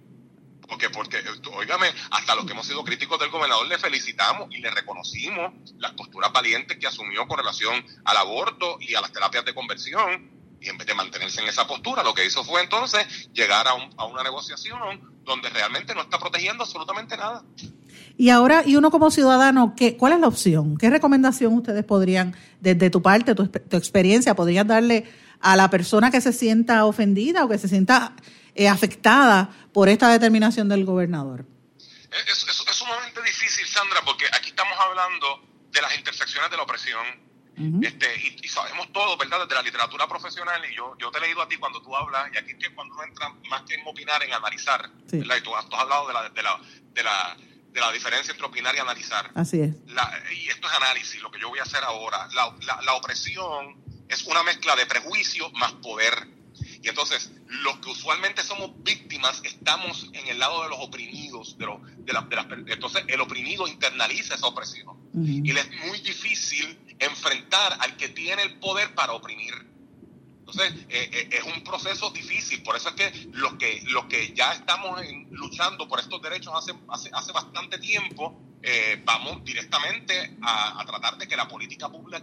[0.67, 1.23] porque, porque,
[1.55, 5.91] óigame, hasta los que hemos sido críticos del gobernador le felicitamos y le reconocimos las
[5.93, 10.69] posturas valientes que asumió con relación al aborto y a las terapias de conversión y
[10.69, 14.05] en vez de mantenerse en esa postura, lo que hizo fue entonces llegar a, a
[14.05, 17.43] una negociación donde realmente no está protegiendo absolutamente nada.
[18.17, 20.77] Y ahora, y uno como ciudadano, ¿qué, ¿cuál es la opción?
[20.77, 23.43] ¿Qué recomendación ustedes podrían, desde tu parte, tu,
[23.77, 25.05] experiencia, podrían darle
[25.45, 28.13] a la persona que se sienta ofendida o que se sienta
[28.55, 31.45] eh, afectada por esta determinación del gobernador?
[32.09, 36.63] Es, es, es sumamente difícil, Sandra, porque aquí estamos hablando de las intersecciones de la
[36.63, 37.05] opresión,
[37.83, 38.07] este,
[38.41, 39.41] y, sabemos todo, ¿verdad?
[39.41, 42.27] Desde la literatura profesional, y yo, yo te he leído a ti cuando tú hablas,
[42.33, 45.37] y aquí es que cuando uno entra más que en opinar, en analizar, ¿verdad?
[45.37, 46.59] Y tú, has hablado de la, de, la,
[46.91, 47.37] de, la,
[47.71, 49.29] de la diferencia entre opinar y analizar.
[49.35, 49.75] Así es.
[50.35, 52.27] y esto es análisis, lo que yo voy a hacer ahora.
[52.33, 56.27] La, la, la opresión es una mezcla de prejuicio más poder.
[56.81, 61.65] Y entonces, los que usualmente somos víctimas estamos en el lado de los oprimidos, de,
[62.13, 64.95] la, de las, entonces el oprimido internaliza esa opresión.
[65.13, 69.53] Y le es muy difícil enfrentar al que tiene el poder para oprimir.
[70.39, 74.31] Entonces, eh, eh, es un proceso difícil, por eso es que los que, los que
[74.35, 80.83] ya estamos luchando por estos derechos hace, hace, hace bastante tiempo, eh, vamos directamente a,
[80.87, 82.19] tratar de que la política, pública,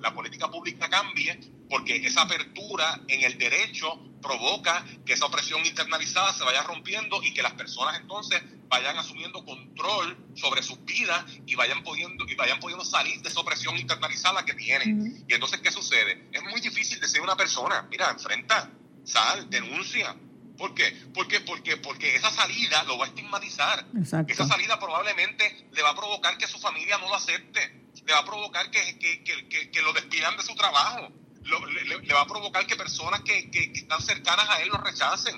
[0.00, 6.32] la, política pública cambie, porque esa apertura en el derecho provoca que esa opresión internalizada
[6.32, 11.56] se vaya rompiendo y que las personas entonces vayan asumiendo control sobre sus vidas y
[11.56, 15.26] vayan pudiendo, y vayan pudiendo salir de esa opresión internalizada que tienen.
[15.28, 16.26] Y entonces, ¿qué sucede?
[16.32, 18.70] Es muy difícil decir a una persona, mira, enfrenta,
[19.04, 20.16] sal, denuncia,
[20.62, 20.96] ¿Por qué?
[21.12, 23.84] Porque, porque, porque esa salida lo va a estigmatizar.
[24.28, 27.88] Esa salida probablemente le va a provocar que su familia no lo acepte.
[28.06, 31.10] Le va a provocar que, que, lo despidan de su trabajo.
[31.42, 35.34] le, va a provocar que personas que, están cercanas a él lo rechacen.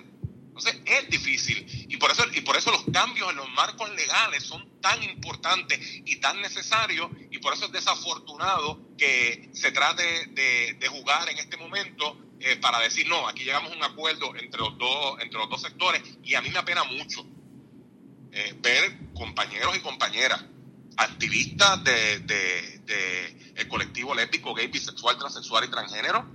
[0.49, 4.45] Entonces es difícil y por eso y por eso los cambios en los marcos legales
[4.45, 10.75] son tan importantes y tan necesarios y por eso es desafortunado que se trate de,
[10.75, 14.61] de jugar en este momento eh, para decir, no, aquí llegamos a un acuerdo entre
[14.61, 17.25] los dos, entre los dos sectores y a mí me apena mucho
[18.33, 20.45] eh, ver compañeros y compañeras,
[20.99, 26.27] activistas de, de, el colectivo lésbico, gay, bisexual, transexual y transgénero,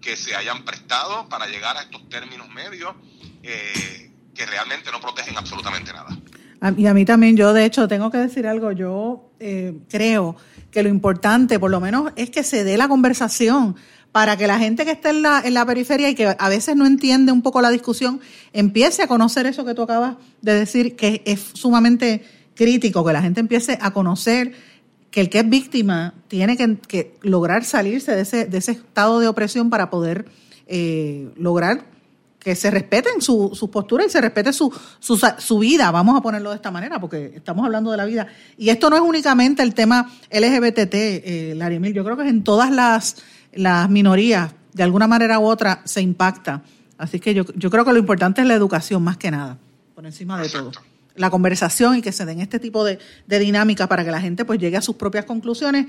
[0.00, 2.96] que se hayan prestado para llegar a estos términos medios
[3.44, 6.18] eh, que realmente no protegen absolutamente nada.
[6.76, 9.30] Y a mí también, yo de hecho tengo que decir algo, yo
[9.88, 10.36] creo
[10.72, 13.76] que lo importante por lo menos es que se dé la conversación
[14.16, 16.74] para que la gente que esté en la, en la periferia y que a veces
[16.74, 18.18] no entiende un poco la discusión,
[18.54, 22.24] empiece a conocer eso que tú acabas de decir, que es sumamente
[22.54, 24.54] crítico, que la gente empiece a conocer
[25.10, 29.28] que el que es víctima tiene que, lograr salirse de ese, de ese estado de
[29.28, 30.24] opresión para poder
[30.66, 31.84] eh, lograr
[32.38, 36.50] que se respeten su, su postura y se respete su, su, vida, vamos a ponerlo
[36.50, 38.28] de esta manera, porque estamos hablando de la vida.
[38.56, 42.70] Y esto no es únicamente el tema LGBT, eh, yo creo que es en todas
[42.70, 43.16] las
[43.56, 46.62] las minorías, de alguna manera u otra, se impacta.
[46.98, 49.58] Así que yo, yo creo que lo importante es la educación más que nada,
[49.94, 50.72] por encima de todo.
[51.14, 54.44] La conversación y que se den este tipo de, de dinámicas para que la gente
[54.44, 55.86] pues llegue a sus propias conclusiones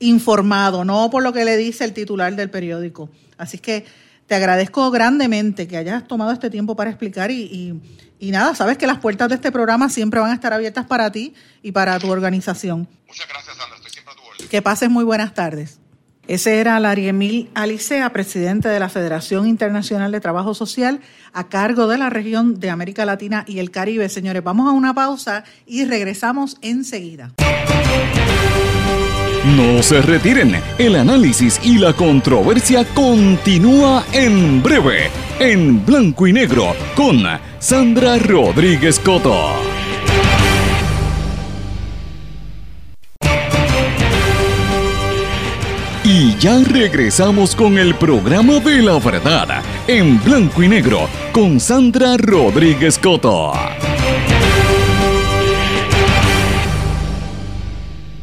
[0.00, 3.10] informado, no por lo que le dice el titular del periódico.
[3.36, 3.84] Así que
[4.26, 7.80] te agradezco grandemente que hayas tomado este tiempo para explicar y,
[8.20, 11.10] y, nada, sabes que las puertas de este programa siempre van a estar abiertas para
[11.10, 12.86] ti y para tu organización.
[13.06, 13.76] Muchas gracias, Sandra.
[13.76, 14.48] Estoy siempre a tu orden.
[14.48, 15.80] Que pases muy buenas tardes.
[16.28, 21.00] Ese era Larry Emil Alicea, presidente de la Federación Internacional de Trabajo Social,
[21.32, 24.10] a cargo de la región de América Latina y el Caribe.
[24.10, 27.32] Señores, vamos a una pausa y regresamos enseguida.
[29.56, 36.74] No se retiren, el análisis y la controversia continúa en breve, en blanco y negro,
[36.94, 37.22] con
[37.58, 39.54] Sandra Rodríguez Coto.
[46.20, 52.16] Y ya regresamos con el programa de la verdad, en blanco y negro, con Sandra
[52.16, 53.52] Rodríguez Coto.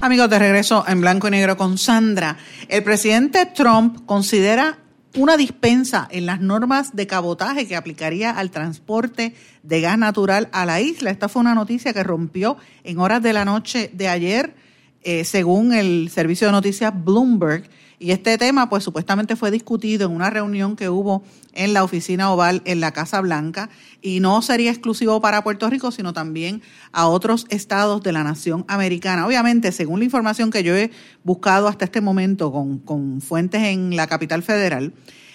[0.01, 2.35] Amigos, de regreso en blanco y negro con Sandra.
[2.67, 4.77] El presidente Trump considera
[5.15, 10.65] una dispensa en las normas de cabotaje que aplicaría al transporte de gas natural a
[10.65, 11.11] la isla.
[11.11, 14.64] Esta fue una noticia que rompió en horas de la noche de ayer
[15.07, 17.69] eh, según el servicio de noticias Bloomberg.
[17.99, 22.31] Y este tema, pues supuestamente fue discutido en una reunión que hubo en la oficina
[22.31, 23.69] oval en la Casa Blanca
[24.01, 28.65] y no sería exclusivo para Puerto Rico, sino también a otros estados de la nación
[28.67, 29.27] americana.
[29.27, 30.89] Obviamente, según la información que yo he
[31.23, 34.91] buscado hasta este momento con, con fuentes en la capital federal,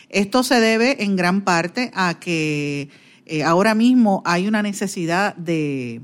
[0.08, 2.90] esto se debe en gran parte a que
[3.24, 6.02] eh, ahora mismo hay una necesidad de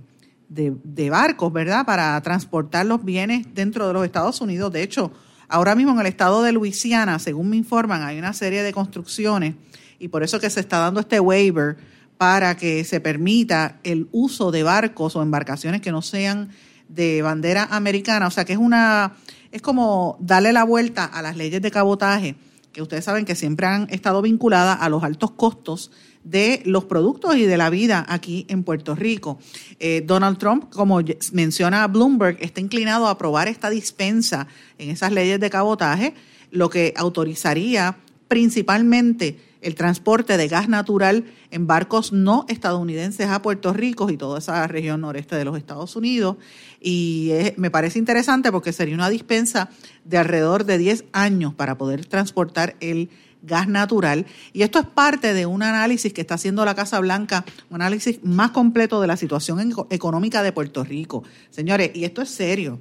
[0.49, 4.73] de, barcos, ¿verdad?, para transportar los bienes dentro de los Estados Unidos.
[4.73, 5.13] De hecho,
[5.49, 9.55] ahora mismo en el estado de Luisiana, según me informan, hay una serie de construcciones
[9.99, 11.77] y por eso que se está dando este waiver
[12.19, 16.51] para que se permita el uso de barcos o embarcaciones que no sean
[16.89, 18.27] de bandera americana.
[18.27, 19.15] O sea que es una,
[19.53, 22.37] es como darle la vuelta a las leyes de cabotaje,
[22.73, 25.91] que ustedes saben que siempre han estado vinculadas a los altos costos
[26.27, 29.39] de los productos y de la vida aquí en Puerto Rico.
[29.79, 31.01] Eh, Donald Trump, como
[31.33, 36.15] menciona Bloomberg, está inclinado a aprobar esta dispensa en esas leyes de cabotaje,
[36.51, 43.73] lo que autorizaría principalmente el transporte de gas natural en barcos no estadounidenses a Puerto
[43.73, 46.37] Rico y toda esa región noreste de los Estados Unidos.
[46.81, 49.71] Y me parece interesante porque sería una dispensa
[50.05, 53.26] de alrededor de 10 años para poder transportar el gas
[53.69, 54.27] natural.
[54.53, 58.23] Y esto es parte de un análisis que está haciendo la Casa Blanca, un análisis
[58.23, 61.25] más completo de la situación económica de Puerto Rico.
[61.51, 62.79] Señores, y esto es serio.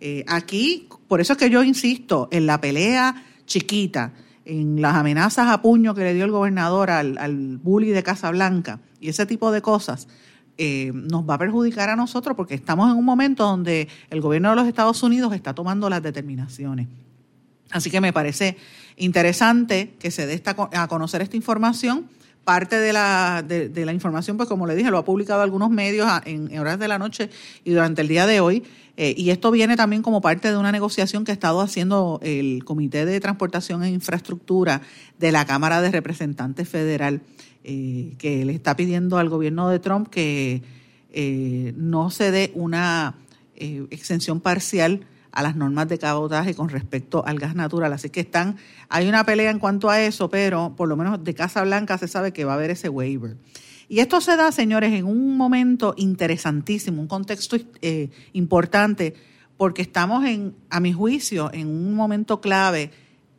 [0.00, 4.12] Eh, aquí, por eso es que yo insisto en la pelea chiquita,
[4.44, 8.30] en las amenazas a puño que le dio el gobernador al, al bully de Casa
[8.30, 10.08] Blanca y ese tipo de cosas.
[10.56, 14.50] Eh, nos va a perjudicar a nosotros porque estamos en un momento donde el gobierno
[14.50, 16.86] de los Estados Unidos está tomando las determinaciones.
[17.70, 18.56] Así que me parece
[18.96, 22.08] interesante que se dé a conocer esta información.
[22.44, 26.06] Parte de la, de, la información, pues como le dije, lo ha publicado algunos medios
[26.26, 27.30] en, horas de la noche
[27.64, 28.62] y durante el día de hoy.
[28.98, 32.62] Eh, y esto viene también como parte de una negociación que ha estado haciendo el
[32.64, 34.82] Comité de Transportación e Infraestructura
[35.18, 37.22] de la Cámara de Representantes Federal,
[37.64, 40.62] eh, que le está pidiendo al gobierno de Trump que
[41.14, 43.14] eh, no se dé una
[43.56, 47.92] exención parcial a las normas de cabotaje con respecto al gas natural.
[47.92, 48.56] Así que están,
[48.88, 52.06] hay una pelea en cuanto a eso, pero por lo menos de Casa Blanca se
[52.06, 53.36] sabe que va a haber ese waiver.
[53.88, 59.14] Y esto se da, señores, en un momento interesantísimo, un contexto eh, importante,
[59.56, 62.92] porque estamos en, a mi juicio, en un momento clave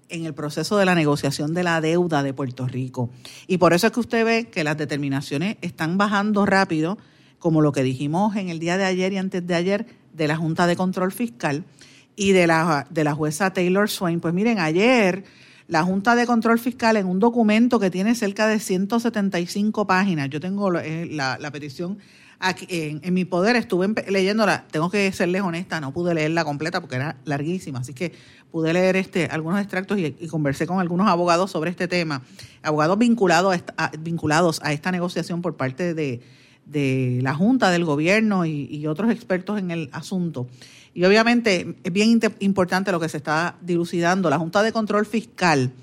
[0.09, 3.09] en el proceso de la negociación de la deuda de Puerto Rico.
[3.47, 6.97] Y por eso es que usted ve que las determinaciones están bajando rápido,
[7.39, 10.37] como lo que dijimos en el día de ayer y antes de ayer de la
[10.37, 11.65] Junta de Control Fiscal,
[12.15, 14.19] y de la, de la jueza Taylor Swain.
[14.19, 15.23] Pues miren, ayer
[15.67, 20.39] la Junta de Control Fiscal en un documento que tiene cerca de 175 páginas, yo
[20.39, 21.97] tengo eh, la, la, petición
[22.39, 26.97] aquí en, mi poder, estuve leyéndola, tengo que serles honesta, no pude leerla completa porque
[26.97, 28.13] era larguísima, así que
[28.51, 32.21] pude leer este algunos extractos y, conversé con algunos abogados sobre este tema,
[32.61, 36.21] abogados vinculados a, vinculados a esta negociación por parte de,
[36.65, 40.47] de la Junta, del gobierno y otros expertos en el asunto.
[40.95, 44.29] Y obviamente es bien importante lo que se está dilucidando.
[44.29, 45.73] La Junta de Control Fiscal,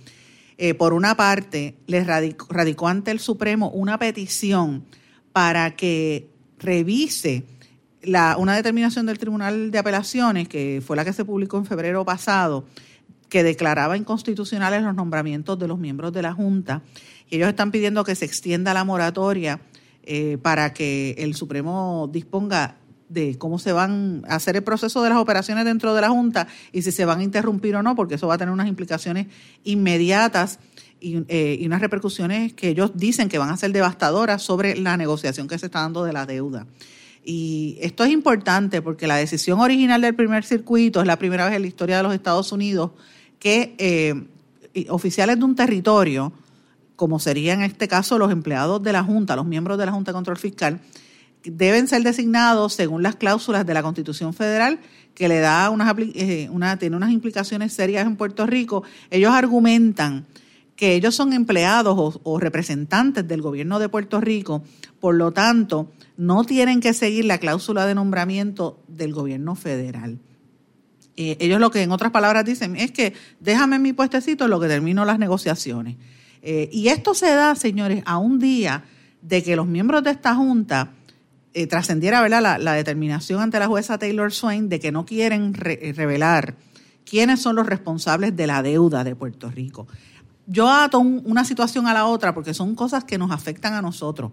[0.56, 4.86] eh, por una parte, le radicó, ante el Supremo una petición
[5.32, 7.44] para que revise
[8.38, 12.64] una determinación del Tribunal de Apelaciones, que fue la que se publicó en febrero pasado,
[13.28, 16.80] que declaraba inconstitucionales los nombramientos de los miembros de la Junta.
[17.28, 19.60] Y ellos están pidiendo que se extienda la moratoria
[20.04, 22.76] eh, para que el Supremo disponga
[23.12, 26.48] de cómo se van a hacer el proceso de las operaciones dentro de la Junta
[26.72, 29.26] y si se van a interrumpir o no, porque eso va a tener unas implicaciones
[29.64, 30.58] inmediatas
[31.00, 34.96] y, eh, y unas repercusiones que ellos dicen que van a ser devastadoras sobre la
[34.96, 36.66] negociación que se está dando de la deuda.
[37.24, 41.54] Y esto es importante porque la decisión original del primer circuito es la primera vez
[41.54, 42.90] en la historia de los Estados Unidos
[43.38, 46.32] que eh, oficiales de un territorio,
[46.96, 50.10] como serían en este caso los empleados de la Junta, los miembros de la Junta
[50.10, 50.80] de Control Fiscal,
[51.44, 54.78] deben ser designados según las cláusulas de la Constitución Federal
[55.14, 58.82] que le da unas, eh, tiene unas implicaciones serias en Puerto Rico.
[59.10, 60.26] Ellos argumentan
[60.76, 64.62] que ellos son empleados o, representantes del gobierno de Puerto Rico,
[65.00, 70.18] por lo tanto, no tienen que seguir la cláusula de nombramiento del gobierno federal.
[71.16, 74.68] Eh, ellos lo que en otras palabras dicen es que déjame mi puestecito lo que
[74.68, 75.96] termino las negociaciones.
[76.42, 78.84] Eh, y esto se da, señores, a un día
[79.20, 80.90] de que los miembros de esta Junta
[81.54, 82.58] eh, trascendiera ¿verdad?
[82.58, 86.56] La, determinación ante la jueza Taylor Swain de que no quieren revelar
[87.04, 89.86] quiénes son los responsables de la deuda de Puerto Rico.
[90.46, 94.32] Yo ato una situación a la otra porque son cosas que nos afectan a nosotros.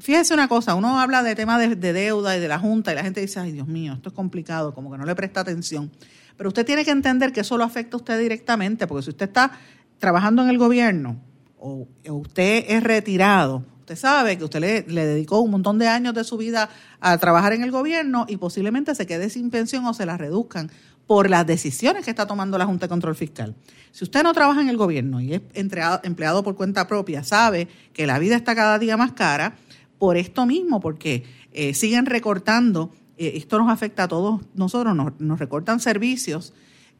[0.00, 3.02] fíjese una cosa, uno habla de temas de, deuda y de la Junta y la
[3.02, 5.90] gente dice, ay Dios mío, esto es complicado, como que no le presta atención.
[6.36, 9.26] Pero usted tiene que entender que eso lo afecta a usted directamente, porque si usted
[9.26, 9.52] está
[9.98, 11.20] trabajando en el gobierno
[11.58, 16.24] o usted es retirado, Usted sabe que usted le, dedicó un montón de años de
[16.24, 16.70] su vida
[17.00, 20.70] a trabajar en el gobierno y posiblemente se quede sin pensión o se la reduzcan
[21.06, 23.54] por las decisiones que está tomando la Junta de Control Fiscal.
[23.92, 28.06] Si usted no trabaja en el gobierno y es empleado, por cuenta propia, sabe que
[28.06, 29.56] la vida está cada día más cara
[29.98, 35.38] por esto mismo, porque eh, siguen recortando, eh, esto nos afecta a todos nosotros, nos
[35.38, 36.54] recortan servicios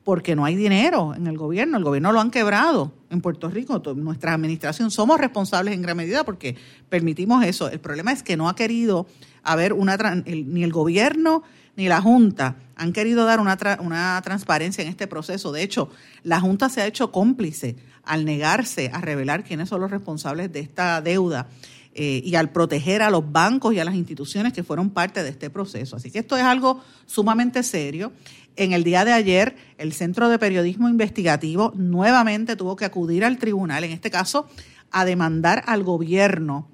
[0.04, 1.78] porque no hay dinero en el gobierno.
[1.78, 3.82] El gobierno lo han quebrado en Puerto Rico.
[3.96, 6.56] Nuestra administración somos responsables en gran medida porque
[6.88, 7.70] permitimos eso.
[7.70, 9.06] El problema es que no ha querido
[9.42, 11.42] haber una, ni el gobierno
[11.76, 15.52] ni la Junta han querido dar una, una transparencia en este proceso.
[15.52, 15.90] De hecho,
[16.22, 20.60] la Junta se ha hecho cómplice al negarse a revelar quiénes son los responsables de
[20.60, 21.48] esta deuda.
[21.96, 25.28] Eh, y al proteger a los bancos y a las instituciones que fueron parte de
[25.28, 25.94] este proceso.
[25.94, 28.10] Así que esto es algo sumamente serio.
[28.56, 33.38] En el día de ayer, el Centro de Periodismo Investigativo nuevamente tuvo que acudir al
[33.38, 34.46] tribunal, en este caso,
[34.92, 36.68] a demandar al gobierno,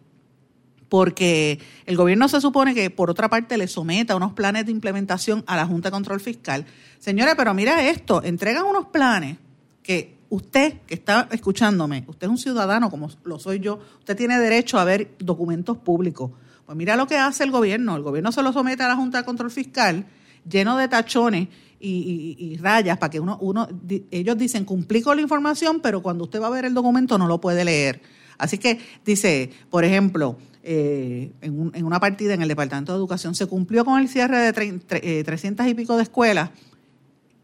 [0.90, 5.42] porque el gobierno se supone que, por otra parte, le someta unos planes de implementación
[5.46, 6.66] a la Junta de Control Fiscal.
[6.98, 9.38] Señora, pero mira esto, entregan unos planes
[9.82, 14.38] que usted que está escuchándome, usted es un ciudadano como lo soy yo, usted tiene
[14.38, 16.30] derecho a ver documentos públicos.
[16.66, 19.18] Pues mira lo que hace el gobierno, el gobierno se lo somete a la Junta
[19.18, 20.04] de Control Fiscal
[20.48, 21.48] lleno de tachones
[21.80, 23.66] y, rayas para que uno, uno,
[24.10, 27.26] ellos dicen cumplí con la información, pero cuando usted va a ver el documento no
[27.26, 28.02] lo puede leer.
[28.38, 33.46] Así que dice, por ejemplo, eh, en, una partida en el Departamento de Educación se
[33.46, 36.50] cumplió con el cierre de 300 eh, y pico de escuelas,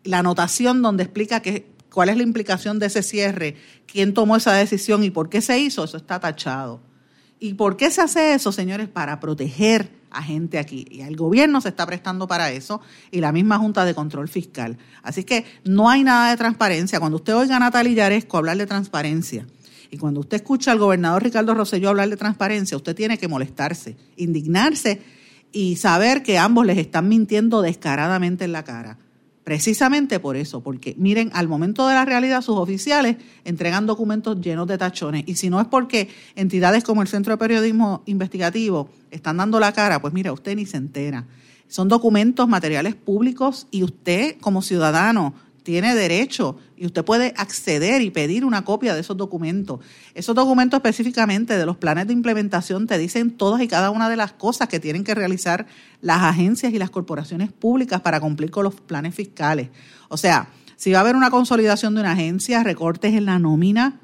[0.04, 4.52] la anotación donde explica que, cuál es la implicación de ese cierre, quién tomó esa
[4.52, 6.80] decisión y por qué se hizo, eso está tachado.
[7.38, 8.88] ¿Y por qué se hace eso, señores?
[8.88, 10.86] Para proteger a gente aquí.
[10.90, 14.78] Y el gobierno se está prestando para eso y la misma Junta de Control Fiscal.
[15.02, 16.98] Así que no hay nada de transparencia.
[16.98, 19.46] Cuando usted oiga a Natalia Yaresco hablar de transparencia
[19.90, 23.96] y cuando usted escucha al gobernador Ricardo Rosselló hablar de transparencia, usted tiene que molestarse,
[24.16, 25.00] indignarse
[25.52, 28.98] y saber que ambos les están mintiendo descaradamente en la cara.
[29.46, 34.66] Precisamente por eso, porque miren, al momento de la realidad sus oficiales entregan documentos llenos
[34.66, 39.36] de tachones y si no es porque entidades como el Centro de Periodismo Investigativo están
[39.36, 41.26] dando la cara, pues mira, usted ni se entera.
[41.68, 45.32] Son documentos, materiales públicos y usted como ciudadano
[45.66, 49.80] tiene derecho y usted puede acceder y pedir una copia de esos documentos.
[50.14, 54.14] Esos documentos específicamente de los planes de implementación te dicen todas y cada una de
[54.14, 55.66] las cosas que tienen que realizar
[56.00, 59.70] las agencias y las corporaciones públicas para cumplir con los planes fiscales.
[60.08, 63.98] O sea, si va a haber una consolidación de una agencia, recortes en la nómina,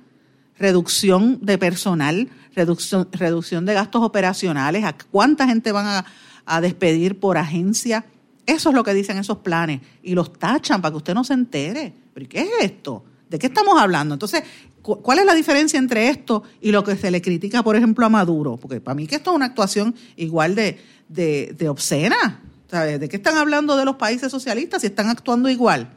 [0.58, 6.06] reducción de personal, reducción, reducción de gastos operacionales, a cuánta gente van a,
[6.44, 8.04] a despedir por agencia
[8.46, 11.34] eso es lo que dicen esos planes y los tachan para que usted no se
[11.34, 11.92] entere.
[12.12, 13.04] ¿Pero qué es esto?
[13.28, 14.14] ¿De qué estamos hablando?
[14.14, 14.42] Entonces,
[14.82, 18.08] ¿cuál es la diferencia entre esto y lo que se le critica, por ejemplo, a
[18.08, 18.56] Maduro?
[18.56, 20.78] Porque para mí que esto es una actuación igual de,
[21.08, 22.42] de, obscena.
[22.70, 25.90] ¿De qué están hablando de los países socialistas si están actuando igual?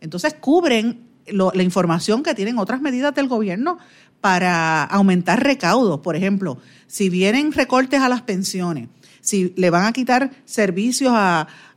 [0.00, 3.78] Entonces cubren la información que tienen otras medidas del gobierno
[4.20, 6.00] para aumentar recaudos.
[6.00, 8.88] Por ejemplo, si vienen recortes a las pensiones,
[9.22, 11.14] si le van a quitar servicios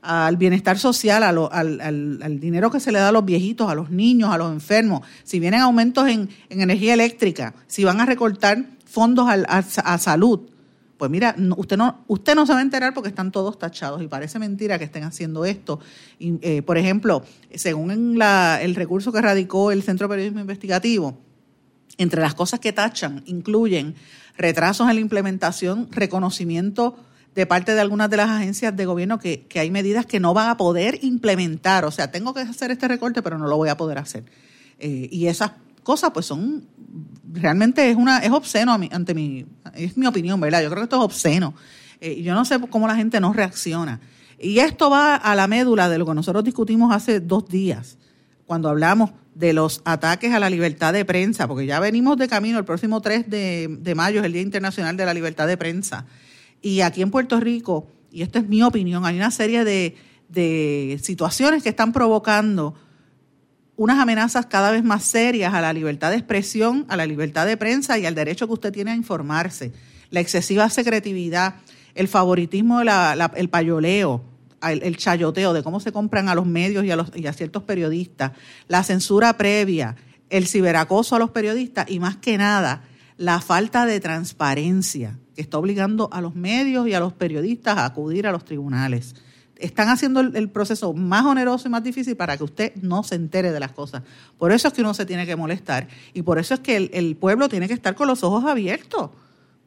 [0.02, 4.32] al bienestar social, al, dinero que se le da a los viejitos, a los niños,
[4.32, 9.98] a los enfermos, si vienen aumentos en, energía eléctrica, si van a recortar fondos a,
[10.00, 10.42] salud,
[10.98, 14.08] pues mira, usted no, usted no se va a enterar porque están todos tachados y
[14.08, 15.80] parece mentira que estén haciendo esto.
[16.20, 17.24] Eh, por ejemplo,
[17.54, 21.20] según el recurso que radicó el Centro de Periodismo Investigativo,
[21.98, 23.96] entre las cosas que tachan incluyen
[24.36, 26.98] retrasos en la implementación, reconocimiento
[27.36, 30.50] de parte de algunas de las agencias de gobierno que, hay medidas que no van
[30.50, 31.84] a poder implementar.
[31.84, 34.24] O sea, tengo que hacer este recorte, pero no lo voy a poder hacer.
[34.80, 35.52] Eh, y esas
[35.84, 36.66] cosas, pues son,
[37.34, 40.64] realmente es una, es obsceno ante mi, es mi opinión, ¿verdad?
[40.64, 41.54] Yo creo que esto es obsceno.
[42.00, 44.00] Eh, yo no sé cómo la gente no reacciona.
[44.40, 47.98] Y esto va a la médula de lo que nosotros discutimos hace dos días,
[48.46, 52.58] cuando hablamos de los ataques a la libertad de prensa, porque ya venimos de camino,
[52.58, 56.06] el próximo 3 de, de mayo es el Día Internacional de la Libertad de Prensa.
[56.66, 61.62] Y aquí en Puerto Rico, y esto es mi opinión, hay una serie de, situaciones
[61.62, 62.74] que están provocando
[63.76, 67.56] unas amenazas cada vez más serias a la libertad de expresión, a la libertad de
[67.56, 69.74] prensa y al derecho que usted tiene a informarse.
[70.10, 71.58] La excesiva secretividad,
[71.94, 74.24] el favoritismo, el payoleo,
[74.64, 77.62] el, chayoteo de cómo se compran a los medios y a, los, y a ciertos
[77.62, 78.32] periodistas,
[78.68, 79.98] la censura previa,
[80.32, 82.82] el ciberacoso a los periodistas y más que nada
[83.18, 87.86] la falta de transparencia que está obligando a los medios y a los periodistas a
[87.86, 89.16] acudir a los tribunales.
[89.58, 93.52] Están haciendo el, proceso más oneroso y más difícil para que usted no se entere
[93.52, 94.04] de las cosas.
[94.38, 97.16] Por eso es que uno se tiene que molestar y por eso es que el,
[97.16, 99.12] pueblo tiene que estar con los ojos abiertos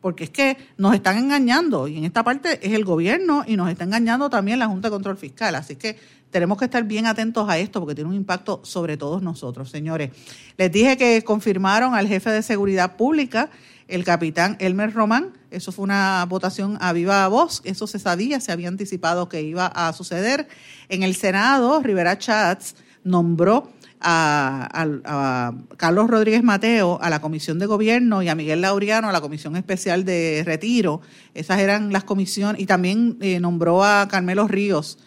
[0.00, 3.68] porque es que nos están engañando y en esta parte es el gobierno y nos
[3.68, 5.54] está engañando también la Junta de Control Fiscal.
[5.54, 5.98] Así que
[6.30, 10.10] tenemos que estar bien atentos a esto porque tiene un impacto sobre todos nosotros, señores.
[10.56, 13.50] Les dije que confirmaron al jefe de seguridad pública,
[13.88, 15.32] el capitán Elmer Román.
[15.50, 17.62] Eso fue una votación a viva voz.
[17.64, 20.48] Eso se sabía, se había anticipado que iba a suceder.
[20.88, 23.70] En el Senado, Rivera Chats nombró
[24.00, 29.22] a, Carlos Rodríguez Mateo a la Comisión de Gobierno y a Miguel Laureano a la
[29.22, 31.00] Comisión Especial de Retiro.
[31.34, 32.60] Esas eran las comisiones.
[32.60, 34.98] Y también eh, nombró a Carmelo Ríos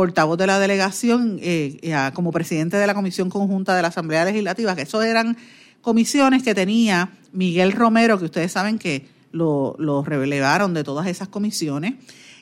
[0.00, 4.24] portavoz de la delegación, eh, eh, como presidente de la Comisión Conjunta de la Asamblea
[4.24, 5.36] Legislativa, que eso eran
[5.82, 11.28] comisiones que tenía Miguel Romero, que ustedes saben que lo, lo relevaron de todas esas
[11.28, 11.96] comisiones.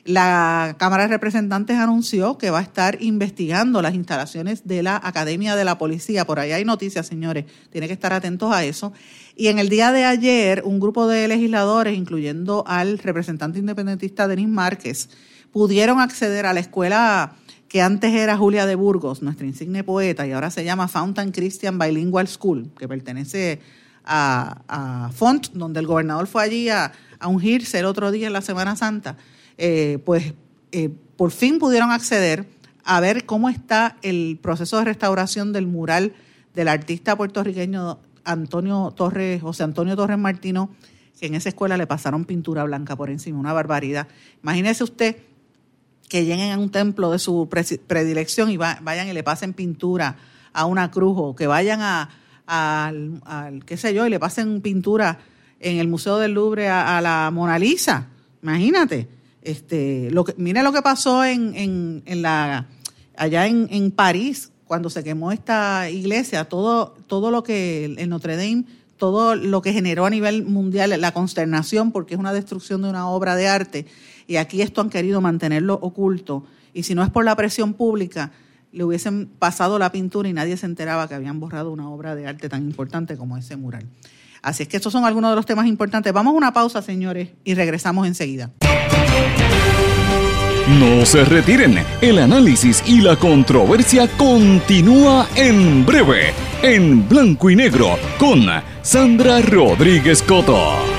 [0.05, 5.57] La Cámara de Representantes anunció que va a estar investigando las instalaciones de la Academia
[5.57, 6.25] de la Policía.
[6.25, 7.43] Por ahí hay noticias, señores.
[7.73, 8.93] Tiene que estar atentos a eso.
[9.35, 14.47] Y en el día de ayer, un grupo de legisladores, incluyendo al representante independentista Denis
[14.47, 15.09] Márquez,
[15.51, 17.35] pudieron acceder a la escuela
[17.69, 21.77] que antes era Julia de Burgos, nuestra insigne poeta, y ahora se llama Fountain Christian
[21.77, 23.61] Bilingual School, que pertenece
[24.03, 26.91] a, Font, donde el gobernador fue allí a,
[27.23, 29.17] ungirse el otro día en la Semana Santa,
[29.57, 30.33] eh, pues
[30.71, 32.47] eh, por fin pudieron acceder
[32.83, 36.13] a ver cómo está el proceso de restauración del mural
[36.55, 40.69] del artista puertorriqueño Antonio Torres, José Antonio Torres Martino,
[41.19, 44.07] que en esa escuela le pasaron pintura blanca por encima, una barbaridad.
[44.41, 45.17] Imagínese usted
[46.09, 47.47] que lleguen a un templo de su
[47.87, 50.17] predilección y vayan y le pasen pintura
[50.51, 52.09] a una cruz o que vayan a,
[52.47, 55.19] al, qué sé yo, y le pasen pintura
[55.59, 58.07] en el Museo del Louvre a, la Mona Lisa.
[58.41, 59.07] Imagínate.
[59.41, 62.67] Este, lo que, mire lo que pasó en, en, en la,
[63.15, 68.35] allá en, en, París, cuando se quemó esta iglesia, todo, todo lo que el Notre
[68.35, 68.65] Dame,
[68.97, 73.07] todo lo que generó a nivel mundial la consternación, porque es una destrucción de una
[73.07, 73.85] obra de arte
[74.29, 76.45] y aquí esto han querido mantenerlo oculto.
[76.71, 78.31] Y si no es por la presión pública,
[78.71, 82.27] le hubiesen pasado la pintura y nadie se enteraba que habían borrado una obra de
[82.27, 83.87] arte tan importante como ese mural.
[84.43, 86.13] Así es que estos son algunos de los temas importantes.
[86.13, 88.51] Vamos a una pausa, señores, y regresamos enseguida.
[90.79, 97.97] No se retiren, el análisis y la controversia continúa en breve, en blanco y negro,
[98.19, 98.45] con
[98.83, 100.98] Sandra Rodríguez Coto.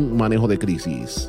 [0.00, 1.28] manejo de crisis.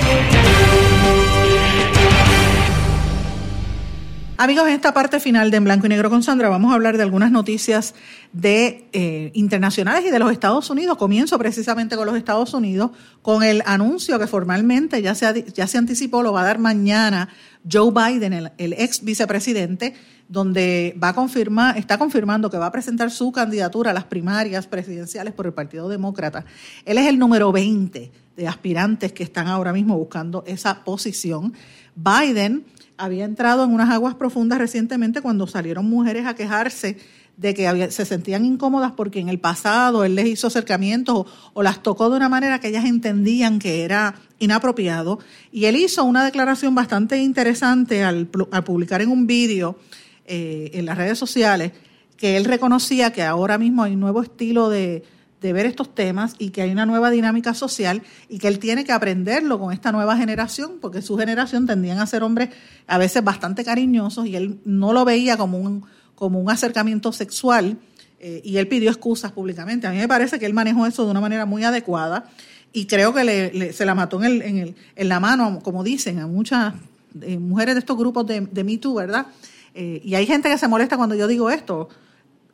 [4.41, 6.97] Amigos, en esta parte final de En Blanco y Negro con Sandra vamos a hablar
[6.97, 7.93] de algunas noticias
[8.33, 10.97] de eh, internacionales y de los Estados Unidos.
[10.97, 12.89] Comienzo precisamente con los Estados Unidos,
[13.21, 17.29] con el anuncio que formalmente ya se, ya se anticipó, lo va a dar mañana
[17.71, 19.93] Joe Biden, el, el ex vicepresidente,
[20.27, 24.65] donde va a confirmar, está confirmando que va a presentar su candidatura a las primarias
[24.65, 26.45] presidenciales por el Partido Demócrata.
[26.83, 31.53] Él es el número 20 de aspirantes que están ahora mismo buscando esa posición.
[31.95, 32.65] Biden
[32.97, 36.97] había entrado en unas aguas profundas recientemente cuando salieron mujeres a quejarse
[37.37, 41.81] de que se sentían incómodas porque en el pasado él les hizo acercamientos o, las
[41.81, 45.19] tocó de una manera que ellas entendían que era inapropiado.
[45.51, 49.77] Y él hizo una declaración bastante interesante al, al publicar en un vídeo
[50.25, 51.71] eh, en las redes sociales
[52.17, 55.03] que él reconocía que ahora mismo hay un nuevo estilo de,
[55.41, 58.85] de ver estos temas y que hay una nueva dinámica social y que él tiene
[58.85, 62.49] que aprenderlo con esta nueva generación, porque su generación tendían a ser hombres
[62.85, 65.83] a veces bastante cariñosos y él no lo veía como un,
[66.13, 67.79] como un acercamiento sexual
[68.19, 69.87] eh, y él pidió excusas públicamente.
[69.87, 72.29] A mí me parece que él manejó eso de una manera muy adecuada
[72.71, 75.83] y creo que le, se la mató en, el, en, el, en, la mano, como
[75.83, 76.75] dicen, a muchas
[77.19, 79.25] eh, mujeres de estos grupos de, de Me Too, ¿verdad?
[79.73, 81.89] Eh, y hay gente que se molesta cuando yo digo esto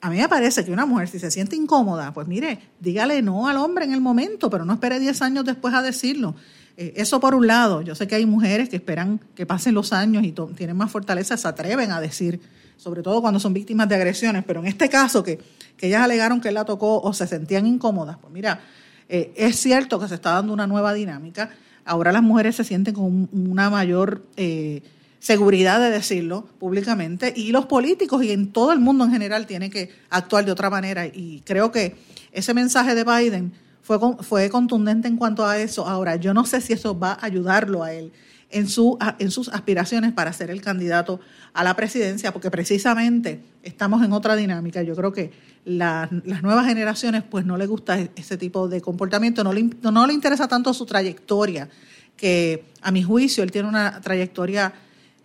[0.07, 3.49] a mí me parece que una mujer, si se siente incómoda, pues mire, dígale no
[3.49, 6.33] al hombre en el momento, pero no espere 10 años después a decirlo.
[6.77, 9.91] Eh, eso por un lado, yo sé que hay mujeres que esperan que pasen los
[9.91, 12.39] años y tienen más fortaleza, se atreven a decir,
[12.77, 15.39] sobre todo cuando son víctimas de agresiones, pero en este caso que,
[15.75, 18.61] que ellas alegaron que la tocó o se sentían incómodas, pues mira,
[19.09, 21.49] eh, es cierto que se está dando una nueva dinámica,
[21.83, 24.23] ahora las mujeres se sienten con una mayor...
[24.37, 24.83] Eh,
[25.19, 29.71] seguridad de decirlo públicamente y los políticos y en todo el mundo en general tienen
[29.71, 31.95] que actuar de otra manera y creo que
[32.31, 35.87] ese mensaje de Biden fue, fue contundente en cuanto a eso.
[35.87, 38.11] Ahora, yo no sé si eso va a ayudarlo a él
[38.49, 41.19] en, su, en sus aspiraciones para ser el candidato
[41.53, 44.83] a la presidencia, porque precisamente estamos en otra dinámica.
[44.83, 45.31] Yo creo que
[45.65, 46.11] las
[46.43, 50.47] nuevas generaciones pues no les gusta ese tipo de comportamiento, no le, no le interesa
[50.47, 51.69] tanto su trayectoria,
[52.15, 54.73] que a mi juicio él tiene una trayectoria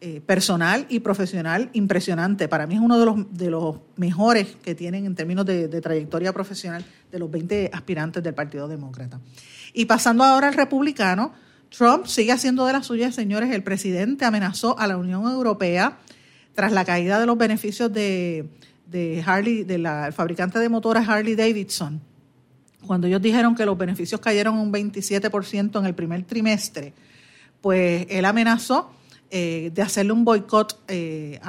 [0.05, 2.49] eh, personal y profesional impresionante.
[2.49, 5.81] Para mí es uno de los, de los mejores que tienen en términos de, de,
[5.81, 9.21] trayectoria profesional de los 20 aspirantes del Partido Demócrata.
[9.73, 11.33] Y pasando ahora al republicano,
[11.71, 13.53] Trump sigue haciendo de las suyas, señores.
[13.53, 15.99] El presidente amenazó a la Unión Europea
[16.55, 18.51] tras la caída de los beneficios de,
[18.87, 22.01] de Harley, del fabricante de motores Harley Davidson,
[22.87, 26.93] cuando ellos dijeron que los beneficios cayeron un 27% en el primer trimestre,
[27.61, 28.91] pues él amenazó
[29.33, 31.41] eh, de hacerle un boicot eh,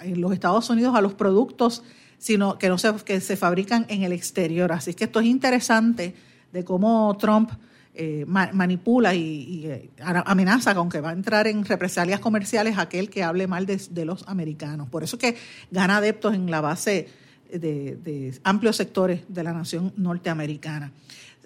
[0.00, 1.84] en los Estados Unidos a los productos
[2.24, 4.72] sino que no se, que se fabrican en el exterior.
[4.72, 6.14] Así que esto es interesante
[6.52, 7.50] de cómo Trump
[7.94, 13.22] eh, manipula y, eh, amenaza con que va a entrar en represalias comerciales aquel que
[13.22, 14.88] hable mal de, los americanos.
[14.88, 15.36] Por eso que
[15.70, 17.08] gana adeptos en la base
[17.52, 20.92] de, amplios sectores de la nación norteamericana.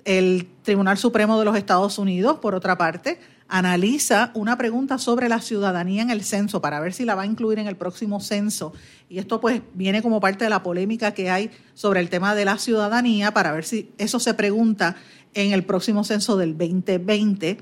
[0.05, 3.19] El Tribunal Supremo de los Estados Unidos, por otra parte,
[3.49, 7.27] analiza una pregunta sobre la ciudadanía en el censo para ver si la va a
[7.27, 8.73] incluir en el próximo censo.
[9.09, 12.45] Y esto pues viene como parte de la polémica que hay sobre el tema de
[12.45, 14.97] la ciudadanía para ver si eso se pregunta
[15.35, 17.59] en el próximo censo del 2020.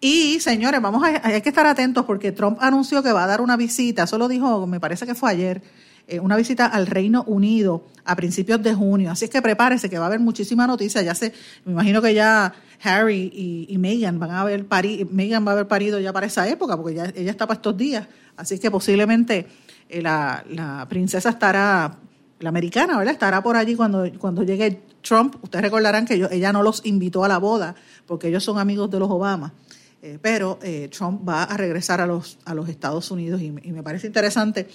[0.00, 3.40] Y señores, vamos a, hay que estar atentos porque Trump anunció que va a dar
[3.40, 5.62] una visita, eso lo dijo, me parece que fue ayer,
[6.18, 9.10] una visita al Reino Unido a principios de junio.
[9.10, 11.02] Así es que prepárese que va a haber muchísima noticia.
[11.02, 11.32] Ya sé,
[11.64, 12.52] me imagino que ya
[12.82, 16.48] Harry y, Meghan van a haber parido, Meghan va a haber parido ya para esa
[16.48, 18.08] época, porque ya ella está para estos días.
[18.36, 19.46] Así que posiblemente
[19.88, 21.98] eh, la, la princesa estará
[22.40, 23.12] la americana, ¿verdad?
[23.12, 25.36] Estará por allí cuando, cuando llegue Trump.
[25.42, 27.74] Ustedes recordarán que ella no los invitó a la boda
[28.06, 29.52] porque ellos son amigos de los Obama.
[30.02, 33.82] Eh, pero eh, Trump va a regresar a los, a los Estados Unidos y, me
[33.82, 34.68] parece interesante.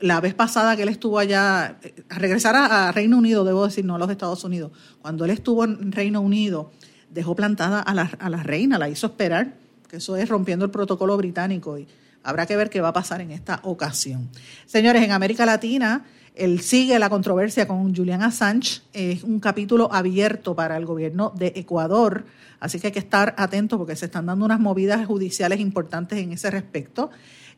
[0.00, 3.84] La vez pasada que él estuvo allá, eh, a regresar a, Reino Unido, debo decir,
[3.84, 4.72] no a los Estados Unidos,
[5.02, 6.72] cuando él estuvo en Reino Unido,
[7.10, 9.54] dejó plantada a la, a la reina, la hizo esperar,
[9.88, 11.86] que eso es rompiendo el protocolo británico y
[12.22, 14.28] habrá que ver qué va a pasar en esta ocasión.
[14.66, 18.82] Señores, en América Latina, él sigue la controversia con Julian Assange.
[18.92, 22.24] Es un capítulo abierto para el gobierno de Ecuador,
[22.60, 26.32] así que hay que estar atentos porque se están dando unas movidas judiciales importantes en
[26.32, 27.10] ese respecto.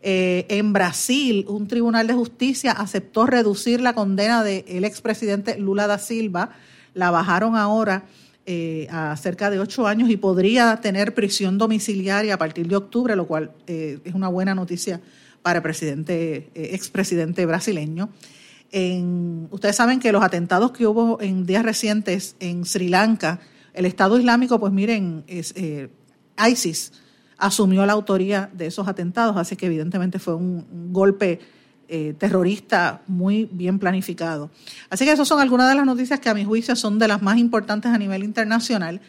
[0.02, 5.98] Eh, en Brasil, un tribunal de justicia aceptó reducir la condena del expresidente Lula da
[5.98, 6.50] Silva.
[6.94, 8.04] La bajaron ahora
[8.44, 13.14] eh, a cerca de ocho años y podría tener prisión domiciliaria a partir de octubre,
[13.16, 15.00] lo cual eh, es una buena noticia
[15.42, 18.10] para el presidente, expresidente brasileño
[19.50, 23.40] ustedes saben que los atentados que hubo en días recientes en Sri Lanka,
[23.74, 25.90] el Estado Islámico, pues miren, es, eh,
[26.50, 26.92] ISIS
[27.42, 31.40] asumió la autoría de esos atentados, así que evidentemente fue un, golpe
[31.88, 34.50] eh, terrorista muy bien planificado.
[34.88, 37.20] Así que esas son algunas de las noticias que a mi juicio son de las
[37.20, 39.00] más importantes a nivel internacional.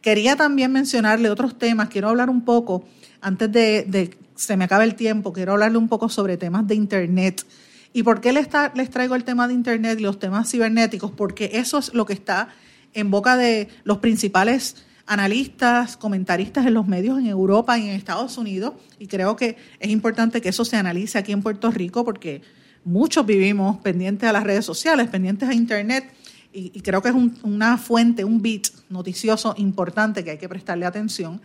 [0.00, 2.84] Quería también mencionarle otros temas, quiero hablar un poco,
[3.20, 6.74] antes de, de se me acabe el tiempo, quiero hablarle un poco sobre temas de
[6.74, 7.46] Internet
[7.92, 11.10] ¿Y por qué les, les traigo el tema de Internet y los temas cibernéticos?
[11.10, 12.48] Porque eso es lo que está
[12.94, 14.76] en boca de los principales
[15.06, 18.74] analistas, comentaristas en los medios en Europa y en Estados Unidos.
[18.98, 22.42] Y creo que es importante que eso se analice aquí en Puerto Rico porque
[22.84, 26.12] muchos vivimos pendientes a las redes sociales, pendientes a Internet.
[26.54, 31.40] Y, creo que es una fuente, un bit noticioso importante que hay que prestarle atención.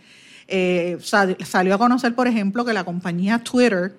[0.49, 3.95] Eh, salió a conocer, por ejemplo, que la compañía Twitter,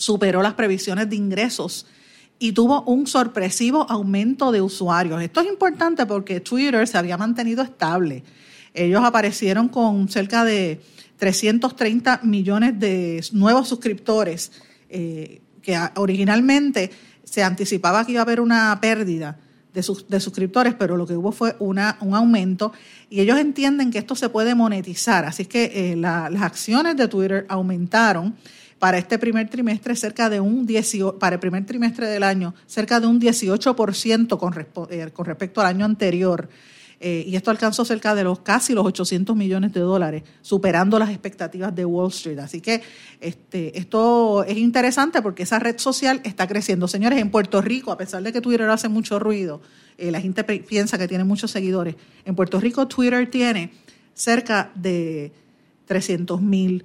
[0.00, 1.86] superó las previsiones de ingresos
[2.38, 5.22] y tuvo un sorpresivo aumento de usuarios.
[5.22, 8.24] Esto es importante porque Twitter se había mantenido estable.
[8.74, 10.80] Ellos aparecieron con cerca de
[11.18, 14.52] 330 millones de nuevos suscriptores,
[14.88, 16.90] eh, que originalmente
[17.24, 19.38] se anticipaba que iba a haber una pérdida
[19.72, 22.72] de, suscriptores, pero lo que hubo fue una, un aumento
[23.08, 25.24] y ellos entienden que esto se puede monetizar.
[25.24, 28.34] Así que eh, las acciones de Twitter aumentaron
[28.78, 32.98] para este primer trimestre cerca de un 18, para el primer trimestre del año cerca
[32.98, 36.48] de un 18% con, eh, con respecto al año anterior.
[37.02, 41.08] Eh, y esto alcanzó cerca de los casi los 800 millones de dólares, superando las
[41.08, 42.38] expectativas de Wall Street.
[42.38, 42.82] Así que
[43.20, 46.88] este, esto es interesante porque esa red social está creciendo.
[46.88, 49.62] Señores, en Puerto Rico, a pesar de que Twitter hace mucho ruido,
[49.96, 51.96] eh, la gente piensa que tiene muchos seguidores.
[52.26, 53.72] En Puerto Rico Twitter tiene
[54.12, 55.32] cerca de
[55.86, 56.84] 300 mil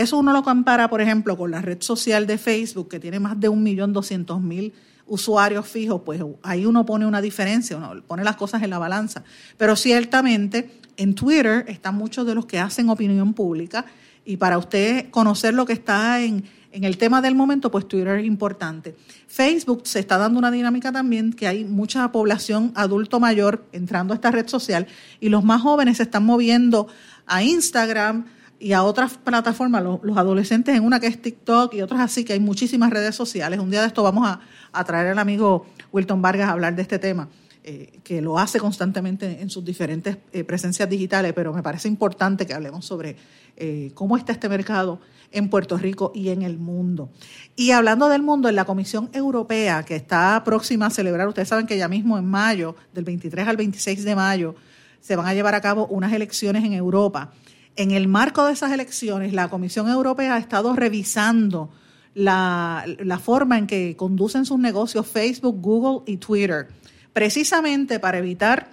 [0.00, 3.38] eso uno lo compara, por ejemplo, con la red social de Facebook, que tiene más
[3.38, 4.72] de 1.200.000
[5.10, 9.24] usuarios fijos, pues ahí uno pone una diferencia, uno pone las cosas en la balanza.
[9.58, 13.84] Pero ciertamente en Twitter están muchos de los que hacen opinión pública
[14.24, 18.24] y para usted conocer lo que está en, el tema del momento, pues Twitter es
[18.24, 18.94] importante.
[19.26, 24.16] Facebook se está dando una dinámica también que hay mucha población adulto mayor entrando a
[24.16, 24.86] esta red social
[25.18, 26.86] y los más jóvenes se están moviendo
[27.26, 28.26] a Instagram,
[28.60, 32.34] y a otras plataformas, los, adolescentes en una que es TikTok y otras así, que
[32.34, 33.58] hay muchísimas redes sociales.
[33.58, 34.28] Un día de esto vamos
[34.72, 37.28] a, traer al amigo Wilton Vargas a hablar de este tema.
[37.62, 42.46] eh, que lo hace constantemente en sus diferentes eh, presencias digitales, pero me parece importante
[42.46, 43.16] que hablemos sobre
[43.56, 44.98] eh, cómo está este mercado
[45.30, 47.10] en Puerto Rico y en el mundo.
[47.56, 51.66] Y hablando del mundo, en la Comisión Europea, que está próxima a celebrar, ustedes saben
[51.66, 54.54] que ya mismo en mayo, del 23 al 26 de mayo,
[55.00, 57.32] se van a llevar a cabo unas elecciones en Europa.
[57.76, 61.70] En el marco de esas elecciones, la Comisión Europea ha estado revisando
[62.14, 62.84] la,
[63.22, 66.68] forma en que conducen sus negocios Facebook, Google y Twitter
[67.12, 68.68] precisamente para evitar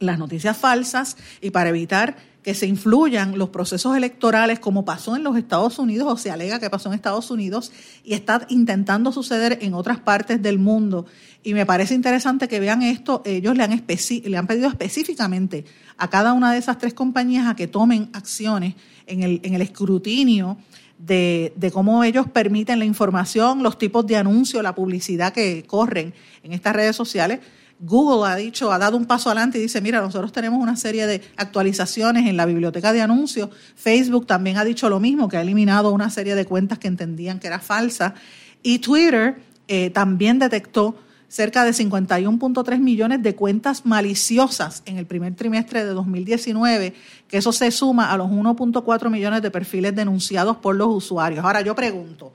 [0.00, 5.24] las noticias falsas y para evitar que se influyan los procesos electorales como pasó en
[5.24, 7.72] los Estados Unidos o se alega que pasó en Estados Unidos
[8.04, 11.06] y está intentando suceder en otras partes del mundo.
[11.42, 13.22] Y me parece interesante que vean esto.
[13.24, 13.82] Ellos le han,
[14.24, 15.64] le han pedido específicamente
[15.96, 18.74] a cada una de esas tres compañías a que tomen acciones
[19.06, 20.58] en el, en el escrutinio
[20.98, 26.12] de, de, cómo ellos permiten la información, los tipos de anuncios, la publicidad que corren
[26.42, 27.40] en estas redes sociales
[27.80, 31.06] Google ha dicho, ha dado un paso adelante y dice, mira, nosotros tenemos una serie
[31.06, 33.50] de actualizaciones en la biblioteca de anuncios.
[33.74, 37.40] Facebook también ha dicho lo mismo, que ha eliminado una serie de cuentas que entendían
[37.40, 38.14] que era falsa.
[38.62, 40.96] Y Twitter eh, también detectó
[41.28, 46.94] cerca de 51.3 millones de cuentas maliciosas en el primer trimestre de 2019,
[47.26, 51.44] que eso se suma a los 1.4 millones de perfiles denunciados por los usuarios.
[51.44, 52.32] Ahora yo pregunto,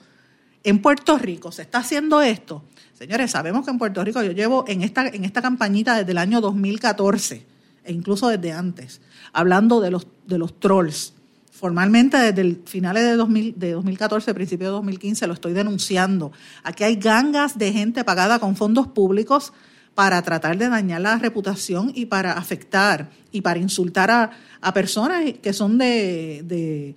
[0.63, 2.63] ¿en Puerto Rico se está haciendo esto?
[2.99, 6.17] Señores, sabemos que en Puerto Rico yo llevo en esta, en esta campañita desde el
[6.17, 7.45] año 2014
[7.85, 8.99] e incluso desde antes,
[9.31, 11.13] hablando de los, de los trolls.
[11.49, 16.33] Formalmente desde finales de, 2000, de 2014, principio de 2015, lo estoy denunciando.
[16.61, 19.53] Aquí hay gangas de gente pagada con fondos públicos
[19.95, 25.23] para tratar de dañar la reputación y para afectar y para insultar a, a personas
[25.41, 26.95] que son de, de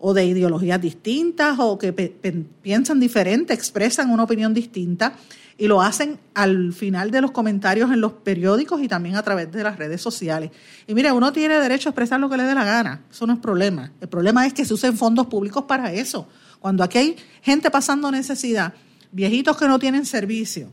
[0.00, 5.14] o de ideologías distintas o que piensan diferente, expresan una opinión distinta
[5.56, 9.52] y lo hacen al final de los comentarios en los periódicos y también a través
[9.52, 10.50] de las redes sociales.
[10.86, 13.34] Y mire, uno tiene derecho a expresar lo que le dé la gana, eso no
[13.34, 13.92] es problema.
[14.00, 16.28] El problema es que se usen fondos públicos para eso.
[16.60, 18.74] Cuando aquí hay gente pasando necesidad,
[19.12, 20.72] viejitos que no tienen servicio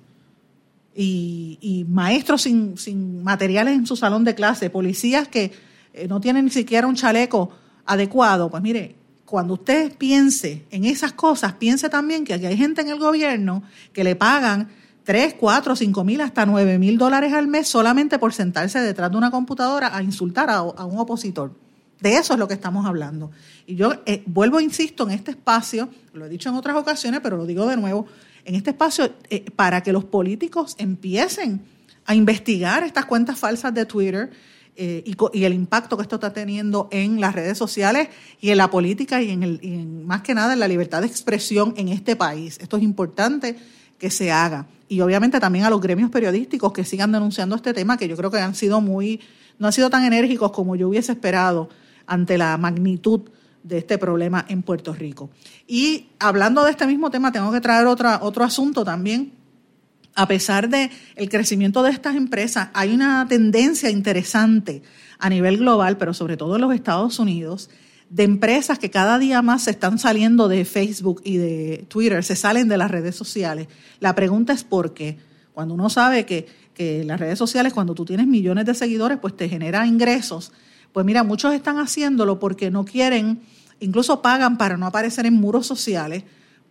[0.95, 5.51] y, maestros sin, sin materiales en su salón de clase, policías que
[5.93, 7.51] eh, no tienen ni siquiera un chaleco
[7.85, 8.95] adecuado, pues mire,
[9.31, 13.63] cuando usted piense en esas cosas, piense también que aquí hay gente en el gobierno
[13.93, 14.67] que le pagan
[15.05, 19.15] 3, 4, 5 mil, hasta 9 mil dólares al mes solamente por sentarse detrás de
[19.15, 21.53] una computadora a insultar a, un opositor.
[22.01, 23.31] De eso es lo que estamos hablando.
[23.65, 27.37] Y yo eh, vuelvo, insisto, en este espacio, lo he dicho en otras ocasiones, pero
[27.37, 28.07] lo digo de nuevo,
[28.43, 31.61] en este espacio eh, para que los políticos empiecen
[32.05, 34.29] a investigar estas cuentas falsas de Twitter,
[34.83, 38.09] eh, y, el impacto que esto está teniendo en las redes sociales
[38.39, 41.75] y en la política y en, el, más que nada en la libertad de expresión
[41.77, 42.57] en este país.
[42.59, 43.55] Esto es importante
[43.99, 44.65] que se haga.
[44.89, 48.31] Y obviamente también a los gremios periodísticos que sigan denunciando este tema, que yo creo
[48.31, 49.21] que han sido muy,
[49.59, 51.69] no han sido tan enérgicos como yo hubiese esperado
[52.07, 53.21] ante la magnitud
[53.61, 55.29] de este problema en Puerto Rico.
[55.67, 59.31] Y hablando de este mismo tema, tengo que traer otra, otro asunto también
[60.15, 64.81] a pesar de el crecimiento de estas empresas, hay una tendencia interesante
[65.19, 67.69] a nivel global, pero sobre todo en los Estados Unidos,
[68.09, 72.35] de empresas que cada día más se están saliendo de Facebook y de Twitter, se
[72.35, 73.67] salen de las redes sociales.
[73.99, 75.17] La pregunta es por qué.
[75.53, 79.37] Cuando uno sabe que, que las redes sociales, cuando tú tienes millones de seguidores, pues
[79.37, 80.51] te genera ingresos.
[80.91, 83.41] Pues mira, muchos están haciéndolo porque no quieren,
[83.79, 86.23] incluso pagan para no aparecer en muros sociales,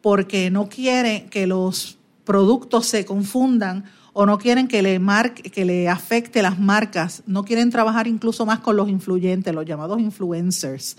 [0.03, 2.00] porque no quieren que los
[2.31, 7.43] productos se confundan o no quieren que le, marque, que le afecte las marcas, no
[7.43, 10.97] quieren trabajar incluso más con los influyentes, los llamados influencers.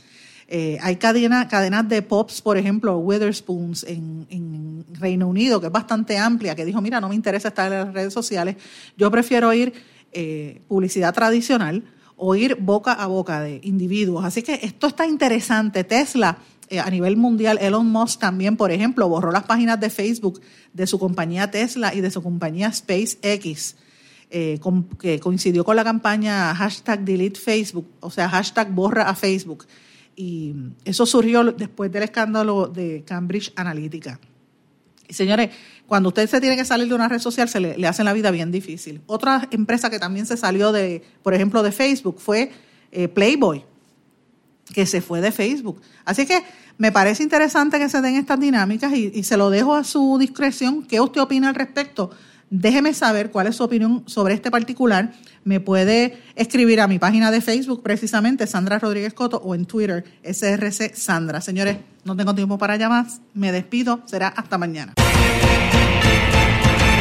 [0.49, 6.17] Eh, hay cadena, cadenas de pops, por ejemplo, Witherspoons en, Reino Unido, que es bastante
[6.17, 8.57] amplia, que dijo, mira, no me interesa estar en las redes sociales,
[8.97, 9.71] yo prefiero ir
[10.11, 11.85] eh, publicidad tradicional
[12.17, 14.25] o ir boca a boca de individuos.
[14.25, 15.85] Así que esto está interesante.
[15.85, 16.39] Tesla
[16.79, 20.41] a nivel mundial, Elon Musk también, por ejemplo, borró las páginas de Facebook
[20.73, 23.75] de su compañía Tesla y de su compañía SpaceX,
[24.29, 24.59] eh,
[24.99, 29.65] que coincidió con la campaña hashtag delete Facebook, o sea, hashtag borra a Facebook.
[30.15, 30.53] Y
[30.85, 34.19] eso surgió después del escándalo de Cambridge Analytica.
[35.07, 35.49] Y señores,
[35.87, 38.13] cuando usted se tiene que salir de una red social, se le, le hacen la
[38.13, 39.01] vida bien difícil.
[39.07, 42.51] Otra empresa que también se salió de, por ejemplo, de Facebook fue
[42.91, 43.65] eh, Playboy
[44.73, 45.81] que se fue de Facebook.
[46.05, 46.41] Así que
[46.77, 50.83] me parece interesante que se den estas dinámicas y, se lo dejo a su discreción.
[50.83, 52.11] ¿Qué usted opina al respecto?
[52.49, 55.13] Déjeme saber cuál es su opinión sobre este particular.
[55.43, 60.03] Me puede escribir a mi página de Facebook, precisamente Sandra Rodríguez Coto, o en Twitter,
[60.23, 61.39] SRC Sandra.
[61.39, 63.05] Señores, no tengo tiempo para llamar.
[63.33, 64.01] Me despido.
[64.05, 64.93] Será hasta mañana.